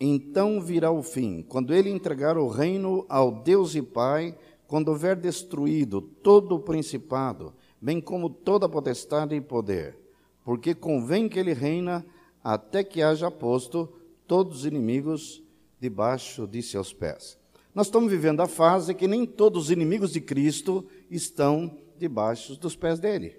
[0.00, 5.14] Então virá o fim, quando ele entregar o reino ao Deus e Pai, quando houver
[5.14, 9.96] destruído todo o principado, bem como toda potestade e poder,
[10.44, 12.04] porque convém que ele reina
[12.42, 13.88] até que haja posto
[14.32, 15.42] todos os inimigos
[15.78, 17.38] debaixo de seus pés.
[17.74, 22.74] Nós estamos vivendo a fase que nem todos os inimigos de Cristo estão debaixo dos
[22.74, 23.36] pés dele.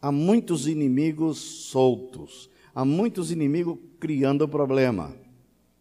[0.00, 5.14] Há muitos inimigos soltos, há muitos inimigos criando problema.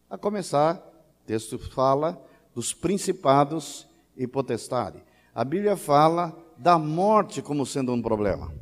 [0.09, 0.75] A começar,
[1.23, 2.21] o texto fala
[2.53, 5.01] dos principados e potestade.
[5.33, 8.53] A Bíblia fala da morte como sendo um problema.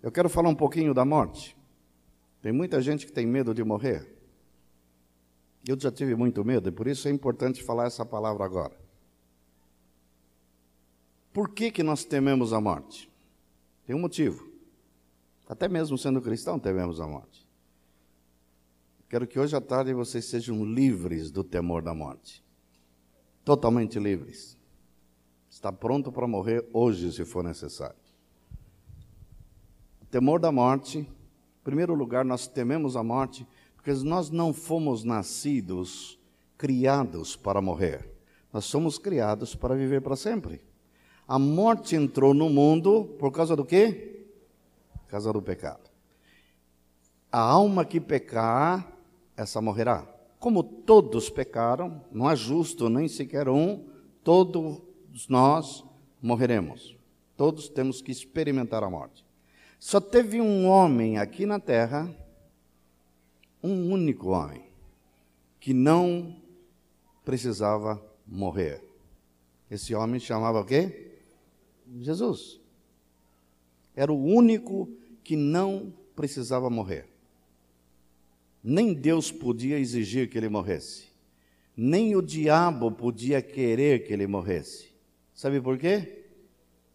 [0.00, 1.56] Eu quero falar um pouquinho da morte.
[2.40, 4.14] Tem muita gente que tem medo de morrer.
[5.66, 8.76] Eu já tive muito medo e por isso é importante falar essa palavra agora.
[11.32, 13.10] Por que, que nós tememos a morte?
[13.84, 14.48] Tem um motivo.
[15.48, 17.46] Até mesmo sendo cristão, tememos a morte.
[19.08, 22.44] Quero que hoje à tarde vocês sejam livres do temor da morte.
[23.44, 24.56] Totalmente livres.
[25.48, 27.96] Está pronto para morrer hoje, se for necessário.
[30.02, 31.08] O temor da morte, em
[31.62, 33.46] primeiro lugar, nós tememos a morte
[33.86, 36.18] porque nós não fomos nascidos,
[36.58, 38.10] criados para morrer.
[38.52, 40.60] Nós somos criados para viver para sempre.
[41.28, 44.26] A morte entrou no mundo por causa do quê?
[44.92, 45.88] Por causa do pecado.
[47.30, 48.92] A alma que pecar,
[49.36, 50.04] essa morrerá.
[50.40, 53.84] Como todos pecaram, não há justo nem sequer um,
[54.24, 54.82] todos
[55.28, 55.84] nós
[56.20, 56.96] morreremos.
[57.36, 59.24] Todos temos que experimentar a morte.
[59.78, 62.12] Só teve um homem aqui na terra
[63.62, 64.66] um único homem
[65.60, 66.36] que não
[67.24, 68.82] precisava morrer.
[69.70, 71.18] Esse homem chamava o quê?
[72.00, 72.60] Jesus.
[73.94, 74.88] Era o único
[75.24, 77.08] que não precisava morrer.
[78.62, 81.06] Nem Deus podia exigir que ele morresse.
[81.76, 84.88] Nem o diabo podia querer que ele morresse.
[85.34, 86.24] Sabe por quê?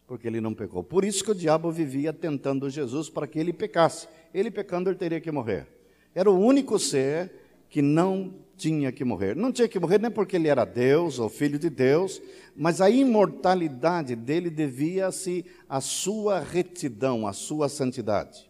[0.08, 0.84] Porque ele não pecou.
[0.84, 4.08] Por isso que o diabo vivia tentando Jesus para que ele pecasse.
[4.34, 5.68] Ele pecando, ele teria que morrer.
[6.14, 7.32] Era o único ser
[7.70, 9.36] que não tinha que morrer.
[9.36, 12.22] Não tinha que morrer nem porque ele era Deus ou filho de Deus,
[12.56, 18.50] mas a imortalidade dele devia-se à sua retidão, à sua santidade.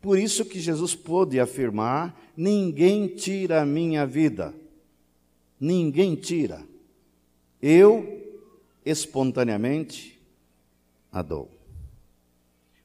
[0.00, 4.54] Por isso que Jesus pôde afirmar: ninguém tira a minha vida.
[5.58, 6.62] Ninguém tira.
[7.60, 8.22] Eu
[8.84, 10.20] espontaneamente
[11.10, 11.50] a dou.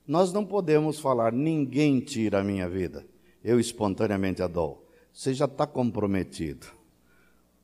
[0.08, 3.06] Nós não podemos falar: ninguém tira a minha vida
[3.44, 4.88] eu espontaneamente a dou.
[5.14, 6.68] Você já está comprometido.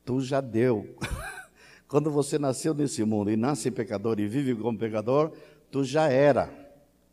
[0.03, 0.95] Tu já deu.
[1.87, 5.31] Quando você nasceu nesse mundo e nasce pecador e vive como pecador,
[5.71, 6.51] tu já era.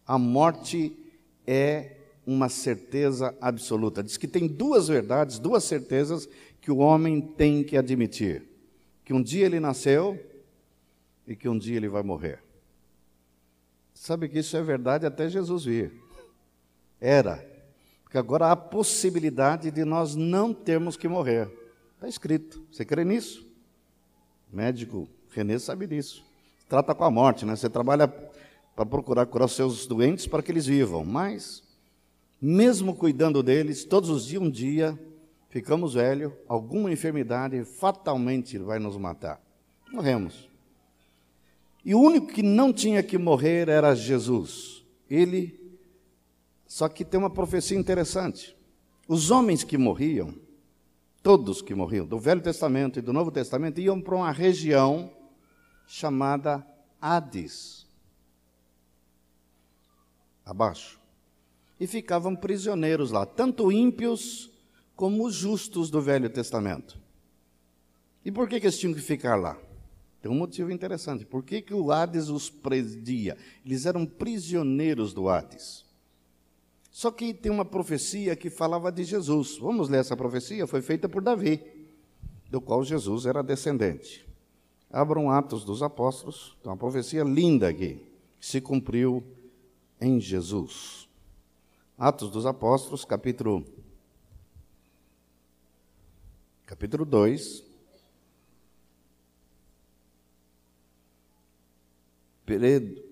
[0.07, 0.97] A morte
[1.47, 1.97] é
[2.27, 4.03] uma certeza absoluta.
[4.03, 6.29] Diz que tem duas verdades, duas certezas
[6.61, 8.43] que o homem tem que admitir:
[9.05, 10.19] que um dia ele nasceu
[11.27, 12.43] e que um dia ele vai morrer.
[13.93, 15.93] Sabe que isso é verdade até Jesus vir.
[17.01, 17.54] Era
[18.15, 21.51] que agora há possibilidade de nós não termos que morrer.
[21.97, 22.65] Está escrito.
[22.71, 23.45] Você crê nisso?
[24.53, 26.25] médico Renê sabe disso.
[26.69, 27.57] Trata com a morte, né?
[27.57, 31.65] Você trabalha para procurar curar seus doentes para que eles vivam, mas
[32.41, 34.97] mesmo cuidando deles, todos os dias, um dia,
[35.49, 39.41] ficamos velhos, alguma enfermidade fatalmente vai nos matar.
[39.93, 40.49] Morremos.
[41.85, 44.85] E o único que não tinha que morrer era Jesus.
[45.11, 45.64] Ele
[46.75, 48.57] só que tem uma profecia interessante.
[49.07, 50.35] Os homens que morriam,
[51.23, 55.09] todos que morriam, do Velho Testamento e do Novo Testamento, iam para uma região
[55.87, 56.67] chamada
[57.01, 57.87] Hades
[60.45, 60.99] abaixo.
[61.79, 64.51] E ficavam prisioneiros lá, tanto ímpios
[64.97, 66.99] como os justos do Velho Testamento.
[68.25, 69.57] E por que, que eles tinham que ficar lá?
[70.21, 71.25] Tem um motivo interessante.
[71.25, 73.39] Por que, que o Hades os presidia?
[73.65, 75.85] Eles eram prisioneiros do Hades.
[76.95, 79.59] Só que tem uma profecia que falava de Jesus.
[79.59, 80.65] Vamos ler essa profecia?
[80.65, 81.61] Foi feita por Davi,
[82.49, 84.25] do qual Jesus era descendente.
[84.89, 88.01] Abram Atos dos Apóstolos, tem uma profecia linda aqui,
[88.39, 89.25] que se cumpriu
[90.01, 91.09] em Jesus.
[91.99, 93.67] Atos dos Apóstolos, capítulo
[96.65, 97.65] capítulo 2.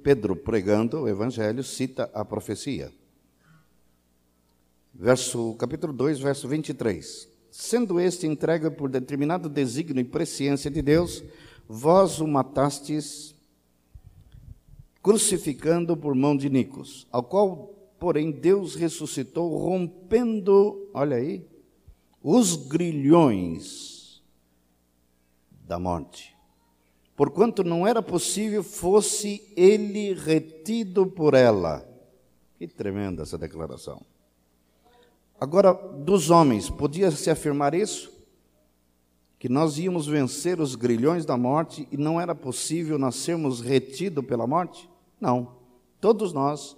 [0.05, 2.93] Pedro pregando o evangelho cita a profecia
[4.95, 7.29] verso, capítulo 2, verso 23.
[7.51, 11.23] Sendo este entregue por determinado desígnio e presciência de Deus,
[11.69, 13.35] vós o matastes
[15.03, 21.45] crucificando por mão de Nicos, ao qual, porém, Deus ressuscitou, rompendo, olha aí,
[22.23, 24.23] os grilhões
[25.67, 26.37] da morte.
[27.17, 31.87] Porquanto não era possível fosse ele retido por ela.
[32.59, 34.01] Que tremenda essa declaração.
[35.41, 38.13] Agora, dos homens, podia-se afirmar isso?
[39.39, 44.25] Que nós íamos vencer os grilhões da morte e não era possível nós sermos retidos
[44.25, 44.89] pela morte?
[45.21, 45.57] Não.
[46.01, 46.77] Todos nós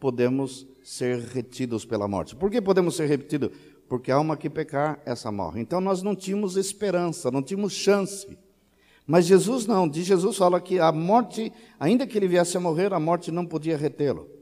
[0.00, 2.36] podemos ser retidos pela morte.
[2.36, 3.50] Por que podemos ser retidos?
[3.88, 5.60] Porque a alma que pecar, essa morre.
[5.60, 8.26] Então nós não tínhamos esperança, não tínhamos chance.
[9.06, 12.92] Mas Jesus não, de Jesus fala que a morte, ainda que ele viesse a morrer,
[12.92, 14.35] a morte não podia retê-lo.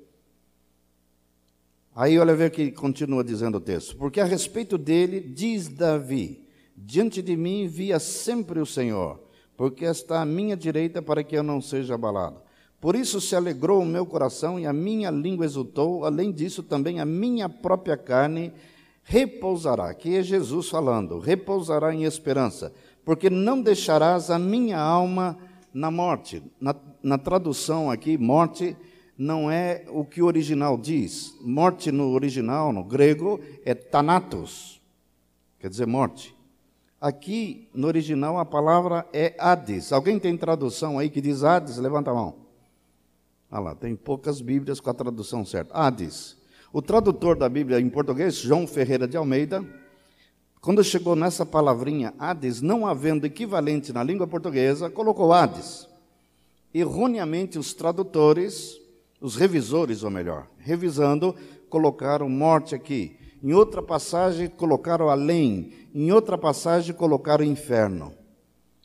[1.94, 3.96] Aí olha ver que continua dizendo o texto.
[3.96, 6.44] Porque a respeito dele, diz Davi:
[6.76, 9.20] Diante de mim via sempre o Senhor,
[9.56, 12.42] porque está à minha direita para que eu não seja abalado.
[12.80, 17.00] Por isso se alegrou o meu coração e a minha língua exultou, além disso também
[17.00, 18.52] a minha própria carne
[19.04, 19.88] repousará.
[19.88, 22.72] Aqui é Jesus falando, repousará em esperança,
[23.04, 25.38] porque não deixarás a minha alma
[25.72, 26.42] na morte.
[26.60, 28.76] Na, na tradução aqui, morte
[29.16, 31.34] não é o que o original diz.
[31.40, 34.80] Morte no original, no grego, é thanatos,
[35.58, 36.34] quer dizer morte.
[37.00, 39.92] Aqui, no original, a palavra é Hades.
[39.92, 41.76] Alguém tem tradução aí que diz Hades?
[41.76, 42.34] Levanta a mão.
[43.50, 45.74] Ah lá, tem poucas Bíblias com a tradução certa.
[45.74, 46.36] Hades.
[46.72, 49.64] O tradutor da Bíblia em português, João Ferreira de Almeida,
[50.60, 55.86] quando chegou nessa palavrinha Hades, não havendo equivalente na língua portuguesa, colocou Hades.
[56.72, 58.80] Erroneamente, os tradutores,
[59.24, 61.34] os revisores, ou melhor, revisando,
[61.70, 63.16] colocaram morte aqui.
[63.42, 65.72] Em outra passagem, colocaram além.
[65.94, 68.12] Em outra passagem, colocaram inferno.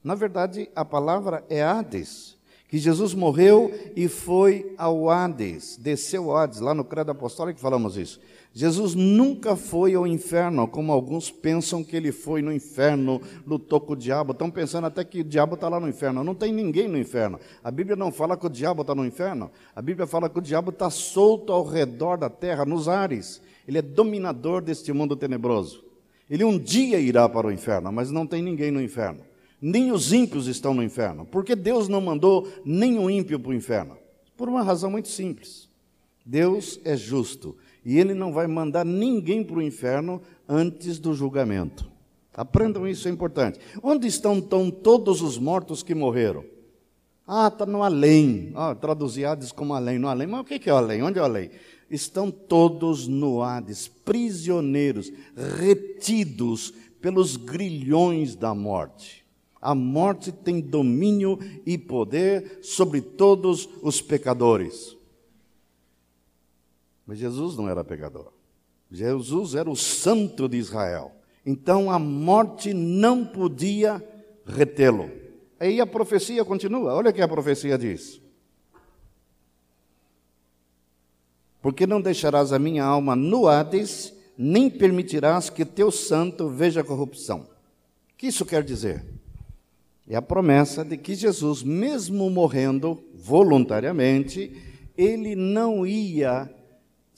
[0.01, 2.37] Na verdade, a palavra é Hades,
[2.69, 7.97] que Jesus morreu e foi ao Hades, desceu ao Hades, lá no Credo Apostólico falamos
[7.97, 8.21] isso.
[8.51, 13.93] Jesus nunca foi ao inferno, como alguns pensam que ele foi no inferno, lutou com
[13.93, 14.31] o diabo.
[14.31, 16.23] Estão pensando até que o diabo está lá no inferno.
[16.23, 17.39] Não tem ninguém no inferno.
[17.63, 19.51] A Bíblia não fala que o diabo está no inferno.
[19.75, 23.39] A Bíblia fala que o diabo está solto ao redor da terra, nos ares.
[23.67, 25.83] Ele é dominador deste mundo tenebroso.
[26.27, 29.21] Ele um dia irá para o inferno, mas não tem ninguém no inferno.
[29.61, 31.23] Nem os ímpios estão no inferno.
[31.25, 33.95] Porque Deus não mandou nenhum ímpio para o inferno?
[34.35, 35.69] Por uma razão muito simples.
[36.25, 37.55] Deus é justo
[37.85, 41.89] e ele não vai mandar ninguém para o inferno antes do julgamento.
[42.33, 43.59] Aprendam isso, é importante.
[43.81, 46.45] Onde estão então todos os mortos que morreram?
[47.27, 48.51] Ah, está no além.
[48.55, 48.75] Ah,
[49.29, 50.27] Hades como além, no além.
[50.27, 51.03] Mas o que é o além?
[51.03, 51.51] Onde é o além?
[51.89, 55.11] Estão todos no Hades, prisioneiros,
[55.59, 59.25] retidos pelos grilhões da morte.
[59.61, 64.95] A morte tem domínio e poder sobre todos os pecadores.
[67.09, 68.31] Mas Jesus não era pecador.
[68.91, 71.11] Jesus era o santo de Israel.
[71.43, 73.99] Então a morte não podia
[74.45, 75.09] retê-lo.
[75.59, 76.93] Aí a profecia continua.
[76.93, 78.21] Olha o que a profecia diz.
[81.63, 87.39] Porque não deixarás a minha alma no Hades, nem permitirás que teu santo veja corrupção.
[88.13, 89.03] O que isso quer dizer?
[90.07, 94.55] É a promessa de que Jesus, mesmo morrendo voluntariamente,
[94.95, 96.53] ele não ia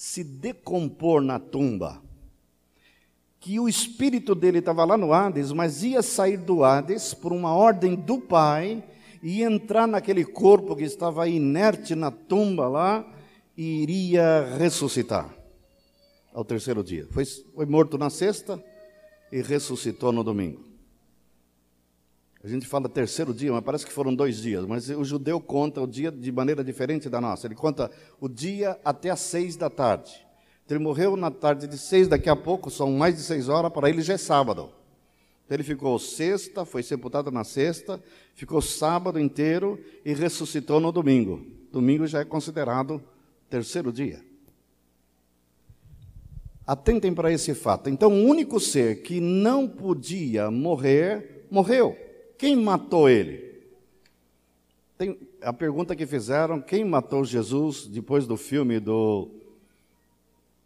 [0.01, 2.01] se decompor na tumba.
[3.39, 7.53] Que o espírito dele estava lá no Hades, mas ia sair do Hades por uma
[7.53, 8.83] ordem do Pai
[9.21, 13.05] e entrar naquele corpo que estava inerte na tumba lá
[13.55, 15.31] e iria ressuscitar
[16.33, 17.07] ao terceiro dia.
[17.11, 18.59] Foi, foi morto na sexta
[19.31, 20.70] e ressuscitou no domingo.
[22.43, 24.65] A gente fala terceiro dia, mas parece que foram dois dias.
[24.65, 27.45] Mas o judeu conta o dia de maneira diferente da nossa.
[27.45, 30.25] Ele conta o dia até às seis da tarde.
[30.65, 33.71] Então, ele morreu na tarde de seis, daqui a pouco, são mais de seis horas,
[33.71, 34.71] para ele já é sábado.
[35.45, 38.01] Então, ele ficou sexta, foi sepultado na sexta,
[38.33, 41.45] ficou sábado inteiro e ressuscitou no domingo.
[41.71, 43.03] Domingo já é considerado
[43.49, 44.19] terceiro dia.
[46.65, 47.89] Atentem para esse fato.
[47.89, 52.10] Então, o único ser que não podia morrer, morreu.
[52.41, 53.61] Quem matou ele?
[54.97, 59.29] Tem a pergunta que fizeram: quem matou Jesus depois do filme do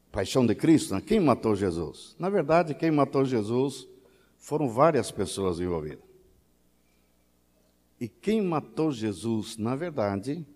[0.09, 0.95] Paixão de Cristo?
[0.95, 1.01] Né?
[1.05, 2.15] Quem matou Jesus?
[2.17, 3.85] Na verdade, quem matou Jesus
[4.37, 6.05] foram várias pessoas envolvidas.
[7.99, 10.47] E quem matou Jesus, na verdade,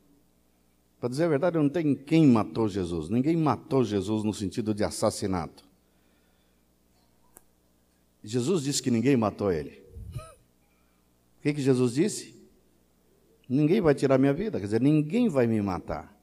[1.01, 3.09] para dizer a verdade, não tem quem matou Jesus.
[3.09, 5.65] Ninguém matou Jesus no sentido de assassinato.
[8.23, 9.88] Jesus disse que ninguém matou ele.
[11.39, 12.35] O que, que Jesus disse?
[13.47, 16.15] Ninguém vai tirar minha vida, quer dizer, ninguém vai me matar.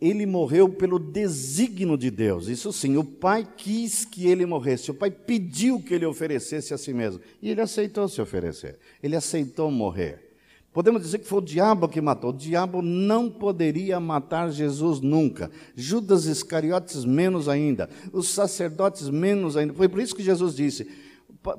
[0.00, 2.48] Ele morreu pelo desígnio de Deus.
[2.48, 4.90] Isso sim, o Pai quis que ele morresse.
[4.90, 7.20] O Pai pediu que ele oferecesse a si mesmo.
[7.42, 8.78] E ele aceitou se oferecer.
[9.02, 10.30] Ele aceitou morrer.
[10.72, 12.30] Podemos dizer que foi o diabo que matou.
[12.30, 15.50] O diabo não poderia matar Jesus nunca.
[15.76, 17.90] Judas Iscariotes menos ainda.
[18.10, 19.74] Os sacerdotes menos ainda.
[19.74, 20.88] Foi por isso que Jesus disse: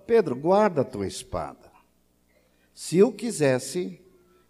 [0.07, 1.70] Pedro, guarda a tua espada.
[2.73, 3.99] Se eu quisesse,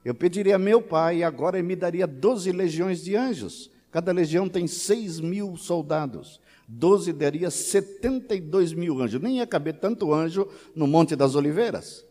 [0.03, 3.69] eu pediria a meu pai e agora ele me daria 12 legiões de anjos.
[3.91, 6.39] Cada legião tem 6 mil soldados.
[6.67, 9.21] 12 daria 72 mil anjos.
[9.21, 12.05] Nem ia caber tanto anjo no Monte das Oliveiras.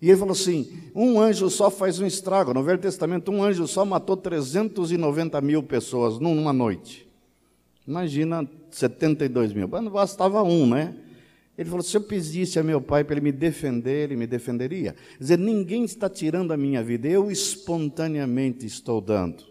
[0.00, 2.54] E ele falou assim: um anjo só faz um estrago.
[2.54, 7.06] No Velho Testamento, um anjo só matou 390 mil pessoas numa noite.
[7.86, 9.68] Imagina 72 mil.
[9.68, 10.94] Não bastava um, né?
[11.56, 14.92] Ele falou: se eu pedisse a meu pai para ele me defender, ele me defenderia.
[14.92, 19.44] Quer dizer, ninguém está tirando a minha vida, eu espontaneamente estou dando.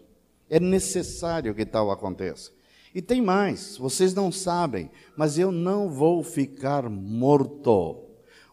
[0.48, 2.52] É necessário que tal aconteça.
[2.94, 8.04] E tem mais, vocês não sabem, mas eu não vou ficar morto.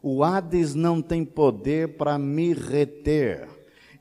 [0.02, 3.48] O Hades não tem poder para me reter.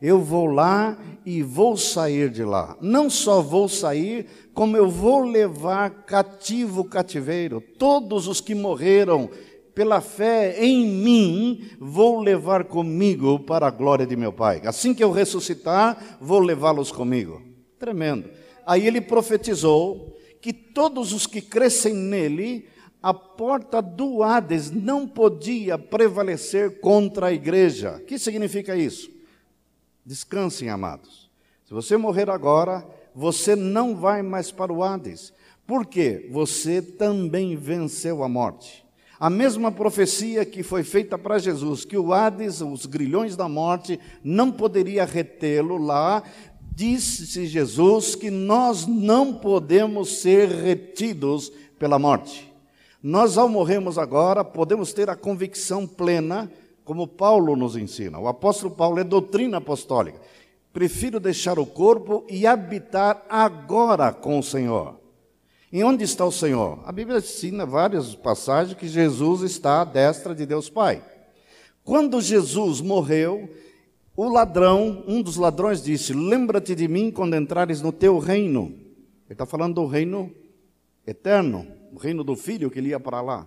[0.03, 2.77] Eu vou lá e vou sair de lá.
[2.81, 7.63] Não só vou sair, como eu vou levar cativo o cativeiro.
[7.79, 9.31] Todos os que morreram
[9.73, 14.61] pela fé em mim, vou levar comigo para a glória de meu Pai.
[14.65, 17.41] Assim que eu ressuscitar, vou levá-los comigo.
[17.79, 18.29] Tremendo.
[18.67, 22.67] Aí ele profetizou que todos os que crescem nele
[23.01, 28.01] a porta do Hades não podia prevalecer contra a igreja.
[28.03, 29.13] O que significa isso?
[30.05, 31.31] Descansem, amados.
[31.65, 35.33] Se você morrer agora, você não vai mais para o Hades.
[35.67, 36.29] Por quê?
[36.31, 38.85] Você também venceu a morte.
[39.19, 44.01] A mesma profecia que foi feita para Jesus, que o Hades, os grilhões da morte,
[44.25, 46.25] não poderia retê-lo lá,
[46.75, 52.53] disse Jesus que nós não podemos ser retidos pela morte.
[53.01, 56.51] Nós, ao morrermos agora, podemos ter a convicção plena,
[56.85, 58.19] como Paulo nos ensina.
[58.19, 60.21] O apóstolo Paulo é doutrina apostólica.
[60.73, 64.99] Prefiro deixar o corpo e habitar agora com o Senhor.
[65.71, 66.81] E onde está o Senhor?
[66.85, 71.03] A Bíblia ensina várias passagens que Jesus está à destra de Deus Pai.
[71.85, 73.49] Quando Jesus morreu,
[74.15, 78.75] o ladrão, um dos ladrões, disse: Lembra-te de mim quando entrares no teu reino.
[79.27, 80.31] Ele está falando do reino
[81.07, 83.47] eterno o reino do filho que ele ia para lá.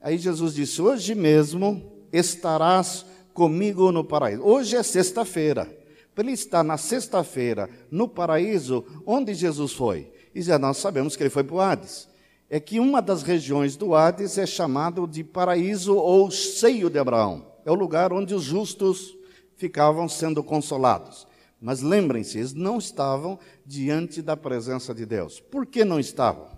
[0.00, 4.42] Aí Jesus disse: Hoje mesmo estarás comigo no paraíso.
[4.42, 5.68] Hoje é sexta-feira.
[6.14, 10.12] Para ele estar na sexta-feira no paraíso, onde Jesus foi?
[10.34, 12.08] E já nós sabemos que ele foi para o Hades.
[12.50, 17.46] É que uma das regiões do Hades é chamado de paraíso ou seio de Abraão.
[17.64, 19.16] É o lugar onde os justos
[19.56, 21.26] ficavam sendo consolados.
[21.58, 25.40] Mas lembrem-se, eles não estavam diante da presença de Deus.
[25.40, 26.48] Por que não estavam?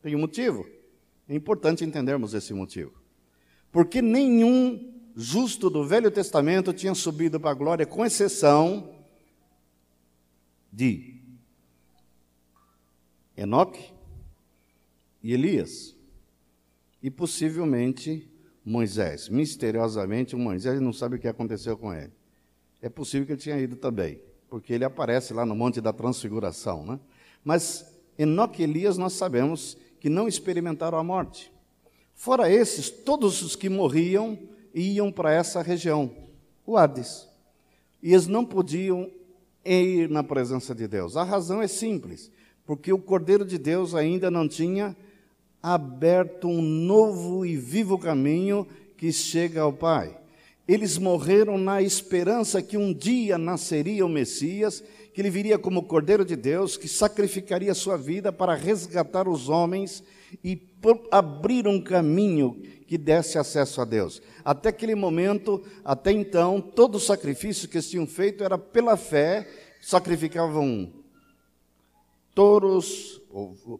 [0.00, 0.64] Tem um motivo.
[1.28, 2.92] É importante entendermos esse motivo.
[3.76, 9.04] Porque nenhum justo do Velho Testamento tinha subido para a glória, com exceção
[10.72, 11.20] de
[13.36, 13.92] Enoque
[15.22, 15.94] e Elias.
[17.02, 18.26] E possivelmente
[18.64, 19.28] Moisés.
[19.28, 22.14] Misteriosamente, Moisés não sabe o que aconteceu com ele.
[22.80, 24.18] É possível que ele tinha ido também,
[24.48, 26.86] porque ele aparece lá no Monte da Transfiguração.
[26.86, 26.98] Né?
[27.44, 31.54] Mas Enoque e Elias nós sabemos que não experimentaram a morte.
[32.16, 34.38] Fora esses, todos os que morriam
[34.74, 36.10] iam para essa região,
[36.66, 37.28] o Hades.
[38.02, 39.10] E eles não podiam
[39.62, 41.16] ir na presença de Deus.
[41.16, 42.32] A razão é simples,
[42.64, 44.96] porque o Cordeiro de Deus ainda não tinha
[45.62, 50.16] aberto um novo e vivo caminho que chega ao Pai.
[50.66, 54.82] Eles morreram na esperança que um dia nasceria o Messias
[55.16, 60.04] que ele viria como Cordeiro de Deus, que sacrificaria sua vida para resgatar os homens
[60.44, 60.60] e
[61.10, 64.20] abrir um caminho que desse acesso a Deus.
[64.44, 69.48] Até aquele momento, até então, todo o sacrifício que eles tinham feito era pela fé,
[69.80, 70.92] sacrificavam
[72.34, 73.18] touros,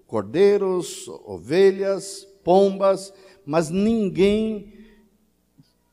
[0.06, 3.12] cordeiros, ovelhas, pombas,
[3.44, 4.72] mas ninguém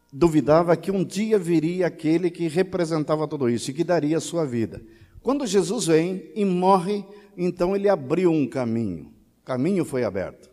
[0.09, 4.45] duvidava que um dia viria aquele que representava tudo isso e que daria a sua
[4.45, 4.81] vida.
[5.23, 7.05] Quando Jesus vem e morre,
[7.37, 9.05] então ele abriu um caminho.
[9.41, 10.51] O caminho foi aberto.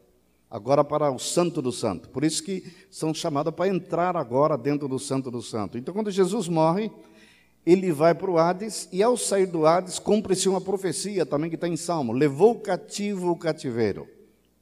[0.49, 2.09] Agora para o Santo do Santo.
[2.09, 5.77] Por isso que são chamados para entrar agora dentro do Santo do Santo.
[5.77, 6.91] Então, quando Jesus morre,
[7.67, 11.57] ele vai para o Hades, e ao sair do Hades, cumpre-se uma profecia também que
[11.57, 14.07] está em Salmo: levou cativo o cativeiro.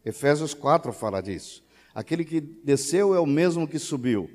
[0.04, 1.62] Efésios 4 fala disso.
[1.94, 4.28] Aquele que desceu é o mesmo que subiu.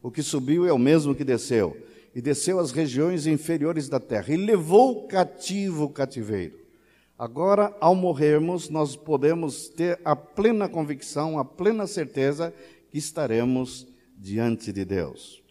[0.00, 1.87] O que subiu é o mesmo que desceu
[2.18, 6.58] e desceu às regiões inferiores da terra e levou cativo o cativeiro.
[7.16, 12.52] Agora, ao morrermos, nós podemos ter a plena convicção, a plena certeza
[12.90, 15.44] que estaremos diante de Deus.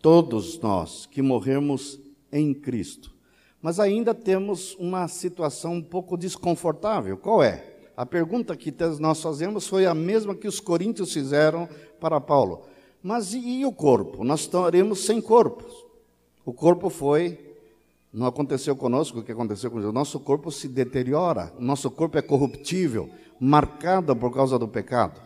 [0.00, 2.00] Todos nós que morremos
[2.32, 3.14] em Cristo.
[3.60, 7.18] Mas ainda temos uma situação um pouco desconfortável.
[7.18, 7.66] Qual é?
[7.94, 11.68] A pergunta que nós fazemos foi a mesma que os coríntios fizeram
[12.00, 12.62] para Paulo.
[13.02, 14.22] Mas e o corpo?
[14.22, 15.81] Nós estaremos sem corpos.
[16.44, 17.38] O corpo foi,
[18.12, 19.94] não aconteceu conosco o que aconteceu com Jesus.
[19.94, 25.20] Nosso corpo se deteriora, nosso corpo é corruptível, marcado por causa do pecado.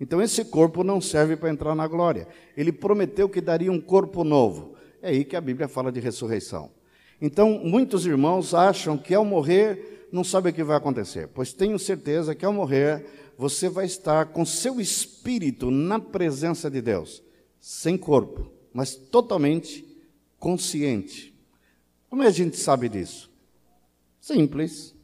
[0.00, 2.28] Então esse corpo não serve para entrar na glória.
[2.56, 4.74] Ele prometeu que daria um corpo novo.
[5.02, 6.70] É aí que a Bíblia fala de ressurreição.
[7.20, 11.78] Então, muitos irmãos acham que ao morrer não sabe o que vai acontecer, pois tenho
[11.78, 13.04] certeza que ao morrer
[13.36, 17.22] você vai estar com seu espírito na presença de Deus,
[17.60, 19.84] sem corpo, mas totalmente
[20.38, 21.34] consciente.
[22.08, 23.30] Como a gente sabe disso?
[24.20, 24.94] Simples.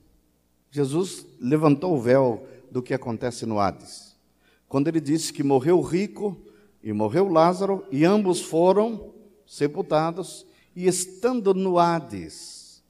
[0.70, 4.16] Jesus levantou o véu do que acontece no Hades.
[4.68, 6.36] Quando ele disse que morreu rico
[6.82, 9.12] e morreu Lázaro, e ambos foram
[9.46, 12.82] sepultados, e estando no Hades,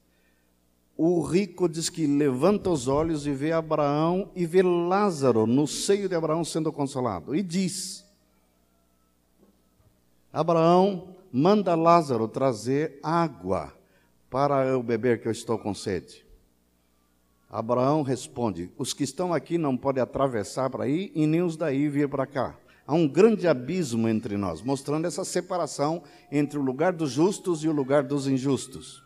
[0.96, 6.08] o rico diz que levanta os olhos e vê Abraão e vê Lázaro no seio
[6.08, 7.34] de Abraão sendo consolado.
[7.34, 8.04] E diz:
[10.32, 13.74] Abraão manda Lázaro trazer água
[14.30, 16.24] para eu beber, que eu estou com sede.
[17.50, 21.88] Abraão responde: Os que estão aqui não podem atravessar para aí e nem os daí
[21.88, 22.56] vir para cá.
[22.86, 27.68] Há um grande abismo entre nós, mostrando essa separação entre o lugar dos justos e
[27.68, 29.02] o lugar dos injustos.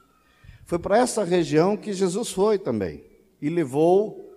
[0.66, 3.04] Foi para essa região que Jesus foi também
[3.40, 4.36] e levou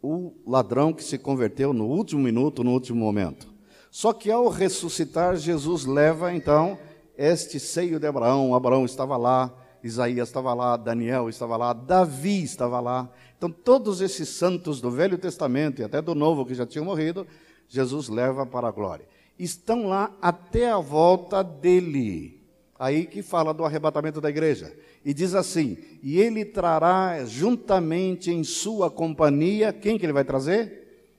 [0.00, 3.54] o ladrão que se converteu no último minuto, no último momento.
[3.90, 6.78] Só que ao ressuscitar, Jesus leva então
[7.16, 8.54] este seio de Abraão.
[8.54, 9.52] Abraão estava lá,
[9.82, 13.10] Isaías estava lá, Daniel estava lá, Davi estava lá.
[13.36, 17.26] Então, todos esses santos do Velho Testamento e até do Novo que já tinham morrido,
[17.68, 19.06] Jesus leva para a glória.
[19.38, 22.36] Estão lá até a volta dele.
[22.78, 24.76] Aí que fala do arrebatamento da igreja.
[25.04, 31.14] E diz assim: E ele trará juntamente em sua companhia, quem que ele vai trazer?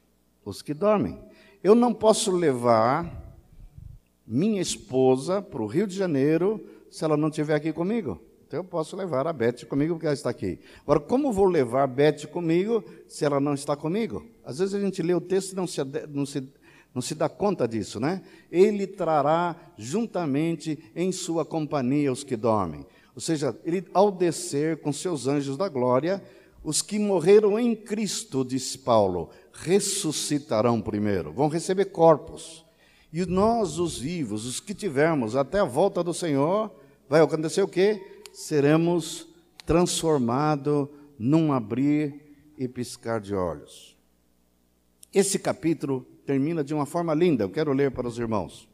[0.45, 1.19] Os que dormem.
[1.63, 3.26] Eu não posso levar
[4.27, 8.19] minha esposa para o Rio de Janeiro se ela não estiver aqui comigo.
[8.45, 10.59] Então eu posso levar a Beth comigo porque ela está aqui.
[10.83, 14.25] Agora, como vou levar a Beth comigo se ela não está comigo?
[14.43, 16.49] Às vezes a gente lê o texto e não se, não se,
[16.95, 18.21] não se dá conta disso, né?
[18.49, 22.85] Ele trará juntamente em sua companhia os que dormem.
[23.13, 26.23] Ou seja, ele, ao descer com seus anjos da glória,
[26.63, 32.66] os que morreram em Cristo, disse Paulo, ressuscitarão primeiro, vão receber corpos.
[33.11, 36.71] E nós, os vivos, os que tivermos até a volta do Senhor,
[37.07, 38.17] vai acontecer o quê?
[38.37, 39.27] seremos
[39.65, 40.87] transformados
[41.17, 43.97] num abrir e piscar de olhos.
[45.11, 48.69] Esse capítulo termina de uma forma linda, eu quero ler para os irmãos.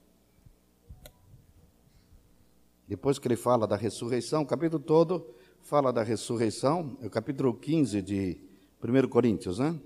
[2.85, 5.25] Depois que ele fala da ressurreição, o capítulo todo
[5.61, 8.37] fala da ressurreição, é o capítulo 15 de
[8.83, 9.79] 1 Coríntios, né?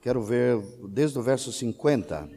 [0.00, 0.58] Quero ver
[0.88, 2.30] desde o verso 50.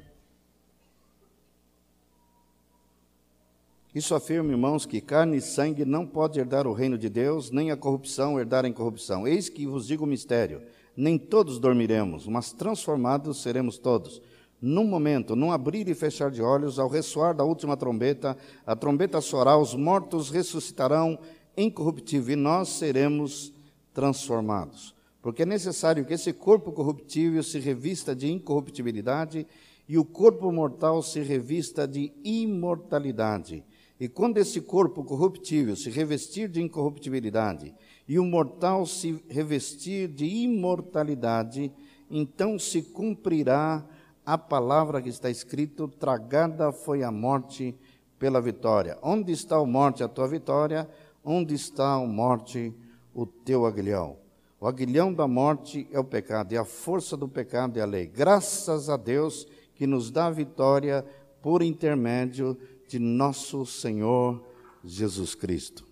[3.93, 7.69] Isso afirma, irmãos, que carne e sangue não pode herdar o reino de Deus, nem
[7.69, 9.27] a corrupção herdar a incorrupção.
[9.27, 10.63] Eis que vos digo o mistério:
[10.97, 14.19] nem todos dormiremos, mas transformados seremos todos.
[14.59, 18.35] Num momento, num abrir e fechar de olhos, ao ressoar da última trombeta,
[18.65, 21.19] a trombeta soará, os mortos ressuscitarão
[21.55, 23.53] incorruptível e nós seremos
[23.93, 24.95] transformados.
[25.21, 29.45] Porque é necessário que esse corpo corruptível se revista de incorruptibilidade
[29.87, 33.63] e o corpo mortal se revista de imortalidade.
[34.03, 37.73] E quando esse corpo corruptível se revestir de incorruptibilidade
[38.05, 41.71] e o mortal se revestir de imortalidade,
[42.11, 43.81] então se cumprirá
[44.25, 47.73] a palavra que está escrito: tragada foi a morte
[48.19, 48.97] pela vitória.
[49.01, 50.85] Onde está a morte, a tua vitória?
[51.23, 52.73] Onde está a morte,
[53.15, 54.17] o teu aguilhão?
[54.59, 58.05] O aguilhão da morte é o pecado, e a força do pecado é a lei.
[58.05, 61.05] Graças a Deus que nos dá a vitória
[61.41, 64.43] por intermédio de nosso Senhor
[64.83, 65.85] Jesus Cristo.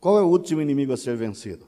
[0.00, 1.66] Qual é o último inimigo a ser vencido?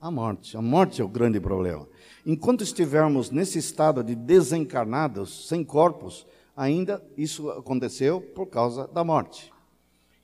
[0.00, 0.56] A morte.
[0.56, 1.88] A morte é o grande problema.
[2.24, 6.26] Enquanto estivermos nesse estado de desencarnados, sem corpos,
[6.56, 9.52] ainda isso aconteceu por causa da morte.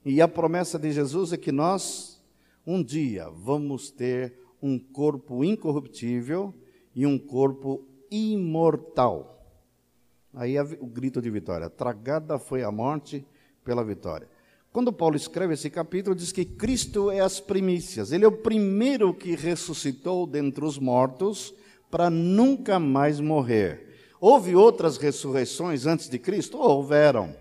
[0.04, 2.22] E a promessa de Jesus é que nós,
[2.66, 6.54] um dia, vamos ter um corpo incorruptível
[6.94, 9.39] e um corpo imortal.
[10.34, 13.24] Aí o grito de vitória: tragada foi a morte
[13.64, 14.28] pela vitória.
[14.72, 19.12] Quando Paulo escreve esse capítulo, diz que Cristo é as primícias, ele é o primeiro
[19.12, 21.52] que ressuscitou dentre os mortos
[21.90, 23.88] para nunca mais morrer.
[24.20, 26.56] Houve outras ressurreições antes de Cristo?
[26.58, 27.34] Houveram.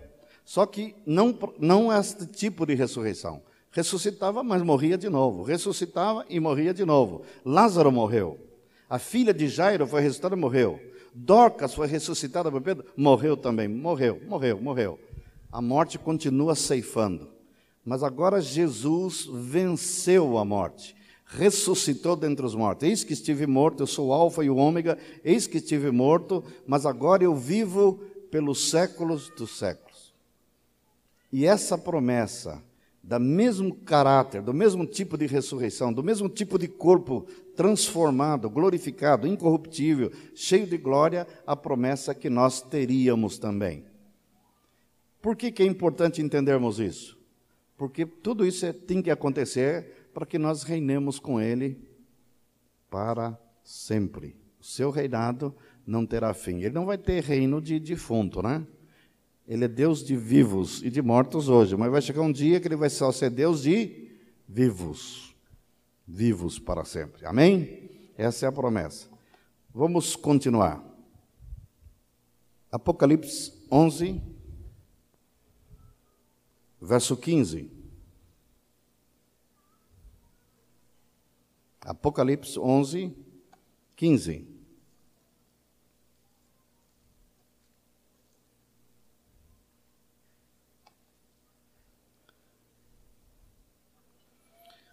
[0.44, 3.42] Só que não, não este tipo de ressurreição.
[3.70, 5.44] Ressuscitava, mas morria de novo.
[5.44, 7.22] Ressuscitava e morria de novo.
[7.44, 8.38] Lázaro morreu.
[8.88, 10.80] A filha de Jairo foi ressuscitada e morreu.
[11.14, 14.98] Dorcas foi ressuscitada por Pedro, morreu também, morreu, morreu, morreu.
[15.50, 17.28] A morte continua ceifando.
[17.84, 20.94] Mas agora Jesus venceu a morte,
[21.24, 22.86] ressuscitou dentre os mortos.
[22.88, 26.44] Eis que estive morto, eu sou o Alfa e o Ômega, eis que estive morto,
[26.66, 27.94] mas agora eu vivo
[28.30, 30.12] pelos séculos dos séculos.
[31.32, 32.62] E essa promessa,
[33.02, 37.26] da mesmo caráter, do mesmo tipo de ressurreição, do mesmo tipo de corpo
[37.56, 43.84] transformado, glorificado, incorruptível, cheio de glória, a promessa que nós teríamos também.
[45.20, 47.18] Por que, que é importante entendermos isso?
[47.76, 51.78] Porque tudo isso é, tem que acontecer para que nós reinemos com Ele
[52.90, 54.36] para sempre.
[54.60, 55.54] O seu reinado
[55.86, 56.58] não terá fim.
[56.58, 58.66] Ele não vai ter reino de defunto, né?
[59.50, 62.68] Ele é Deus de vivos e de mortos hoje, mas vai chegar um dia que
[62.68, 65.34] ele vai só ser Deus de vivos.
[66.06, 67.26] Vivos para sempre.
[67.26, 68.12] Amém?
[68.16, 69.08] Essa é a promessa.
[69.74, 70.80] Vamos continuar.
[72.70, 74.22] Apocalipse 11,
[76.80, 77.68] verso 15.
[81.80, 83.12] Apocalipse 11,
[83.96, 84.49] 15.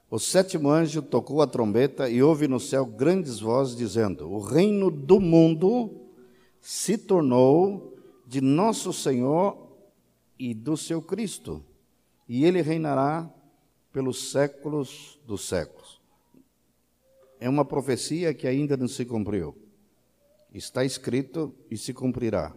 [0.09, 4.89] O sétimo anjo tocou a trombeta e houve no céu grandes vozes dizendo: O reino
[4.89, 6.07] do mundo
[6.61, 9.67] se tornou de nosso Senhor
[10.39, 11.63] e do seu Cristo,
[12.27, 13.29] e ele reinará
[13.91, 16.01] pelos séculos dos séculos.
[17.39, 19.55] É uma profecia que ainda não se cumpriu.
[20.53, 22.55] Está escrito e se cumprirá.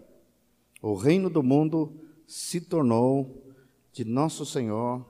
[0.80, 1.92] O reino do mundo
[2.26, 3.44] se tornou
[3.92, 5.04] de nosso Senhor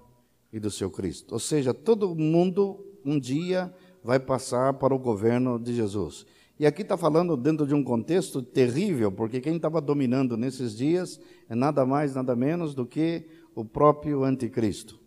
[0.52, 1.32] e do seu Cristo.
[1.32, 3.72] Ou seja, todo mundo um dia
[4.02, 6.26] vai passar para o governo de Jesus.
[6.58, 11.18] E aqui está falando dentro de um contexto terrível, porque quem estava dominando nesses dias
[11.48, 13.24] é nada mais, nada menos do que
[13.54, 14.98] o próprio anticristo.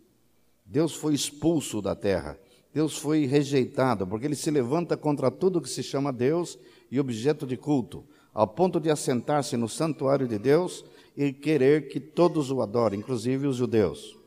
[0.65, 2.39] Deus foi expulso da terra,
[2.73, 6.57] Deus foi rejeitado, porque ele se levanta contra tudo que se chama Deus
[6.89, 10.83] e objeto de culto, ao ponto de assentar-se no santuário de Deus
[11.15, 14.22] e querer que todos o adorem, inclusive os judeus.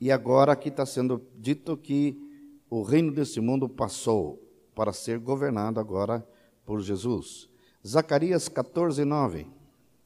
[0.00, 2.20] E agora aqui está sendo dito que
[2.68, 4.42] o reino desse mundo passou
[4.74, 6.26] para ser governado agora
[6.64, 7.48] por Jesus.
[7.86, 9.46] Zacarias 14, 9.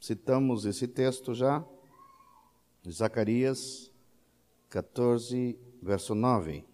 [0.01, 1.65] Citamos esse texto já.
[2.89, 3.91] Zacarias
[4.69, 6.65] 14, verso 9.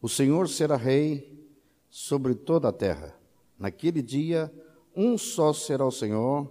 [0.00, 1.48] O Senhor será rei
[1.90, 3.18] sobre toda a terra.
[3.58, 4.52] Naquele dia,
[4.94, 6.48] um só será o Senhor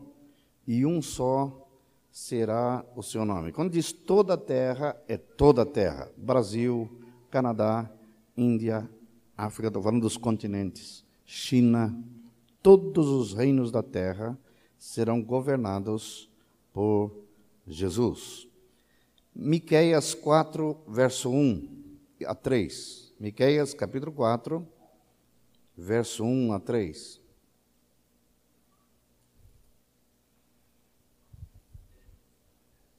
[0.68, 1.66] e um só
[2.12, 3.52] será o seu nome.
[3.52, 6.12] Quando diz toda a terra, é toda a terra.
[6.18, 6.90] Brasil,
[7.30, 7.90] Canadá,
[8.36, 8.90] Índia,
[9.38, 11.96] África, estou falando dos continentes, China,
[12.62, 14.38] todos os reinos da terra
[14.78, 16.30] serão governados
[16.74, 17.12] por
[17.68, 18.48] Jesus.
[19.36, 21.68] Miqueias 4, verso 1
[22.26, 23.14] a 3.
[23.20, 24.68] Miqueias capítulo 4,
[25.78, 27.22] verso 1 a 3.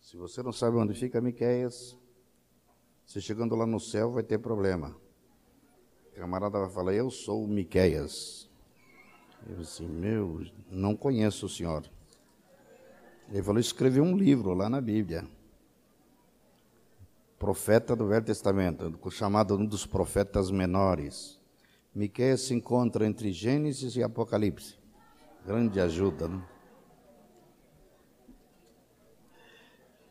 [0.09, 1.95] Se você não sabe onde fica Miqueias,
[3.05, 4.97] você chegando lá no céu vai ter problema.
[6.07, 8.49] O camarada vai falar, eu sou o Miqueias.
[9.47, 11.85] Eu disse, meu, não conheço o senhor.
[13.29, 15.29] Ele falou, escreveu um livro lá na Bíblia.
[17.39, 21.39] Profeta do Velho Testamento, chamado um dos profetas menores.
[21.95, 24.79] Miqueias se encontra entre Gênesis e Apocalipse.
[25.45, 26.58] Grande ajuda, não?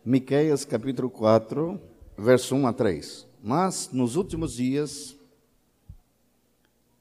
[0.10, 1.78] Miqueias capítulo 4,
[2.18, 3.28] verso 1 a 3.
[3.44, 5.18] Mas nos últimos dias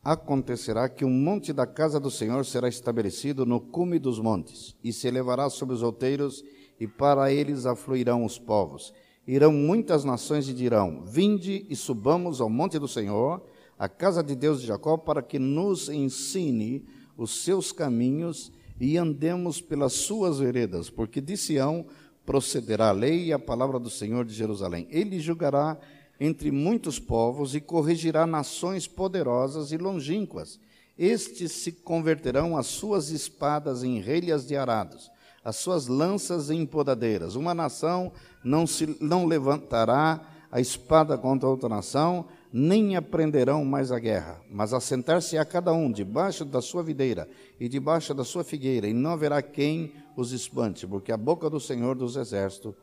[0.02, 4.92] acontecerá que um monte da casa do Senhor será estabelecido no cume dos montes, e
[4.92, 6.42] se elevará sobre os outeiros,
[6.80, 8.92] e para eles afluirão os povos.
[9.24, 13.40] Irão muitas nações e dirão: Vinde e subamos ao monte do Senhor,
[13.78, 16.84] a casa de Deus de Jacó, para que nos ensine
[17.16, 18.50] os seus caminhos
[18.80, 21.86] e andemos pelas suas veredas, porque de Sião
[22.26, 24.88] procederá a lei e a palavra do Senhor de Jerusalém.
[24.90, 25.78] Ele julgará
[26.18, 30.58] entre muitos povos e corrigirá nações poderosas e longínquas.
[30.98, 35.10] Estes se converterão as suas espadas em relhas de arados,
[35.44, 37.36] as suas lanças em podadeiras.
[37.36, 38.10] Uma nação
[38.42, 40.20] não se não levantará
[40.50, 45.92] a espada contra outra nação, nem aprenderão mais a guerra, mas assentar-se a cada um
[45.92, 47.28] debaixo da sua videira
[47.60, 51.60] e debaixo da sua figueira, e não haverá quem os espante, porque a boca do
[51.60, 52.74] Senhor dos Exércitos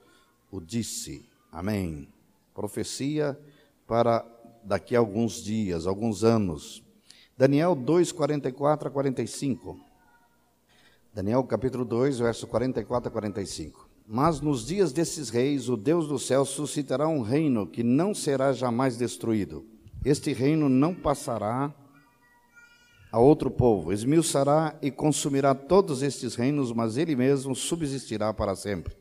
[0.52, 1.28] o disse.
[1.52, 2.08] Amém.
[2.54, 3.38] Profecia
[3.88, 4.26] para
[4.64, 6.84] daqui a alguns dias, alguns anos.
[7.38, 9.80] Daniel 2, 44 a 45.
[11.14, 13.90] Daniel capítulo 2, verso 44 a 45.
[14.08, 18.52] Mas nos dias desses reis, o Deus do céu suscitará um reino que não será
[18.52, 19.66] jamais destruído.
[20.04, 21.74] Este reino não passará
[23.14, 23.94] a outro povo.
[23.94, 28.98] Esmiuçará e consumirá todos estes reinos, mas ele mesmo subsistirá para sempre.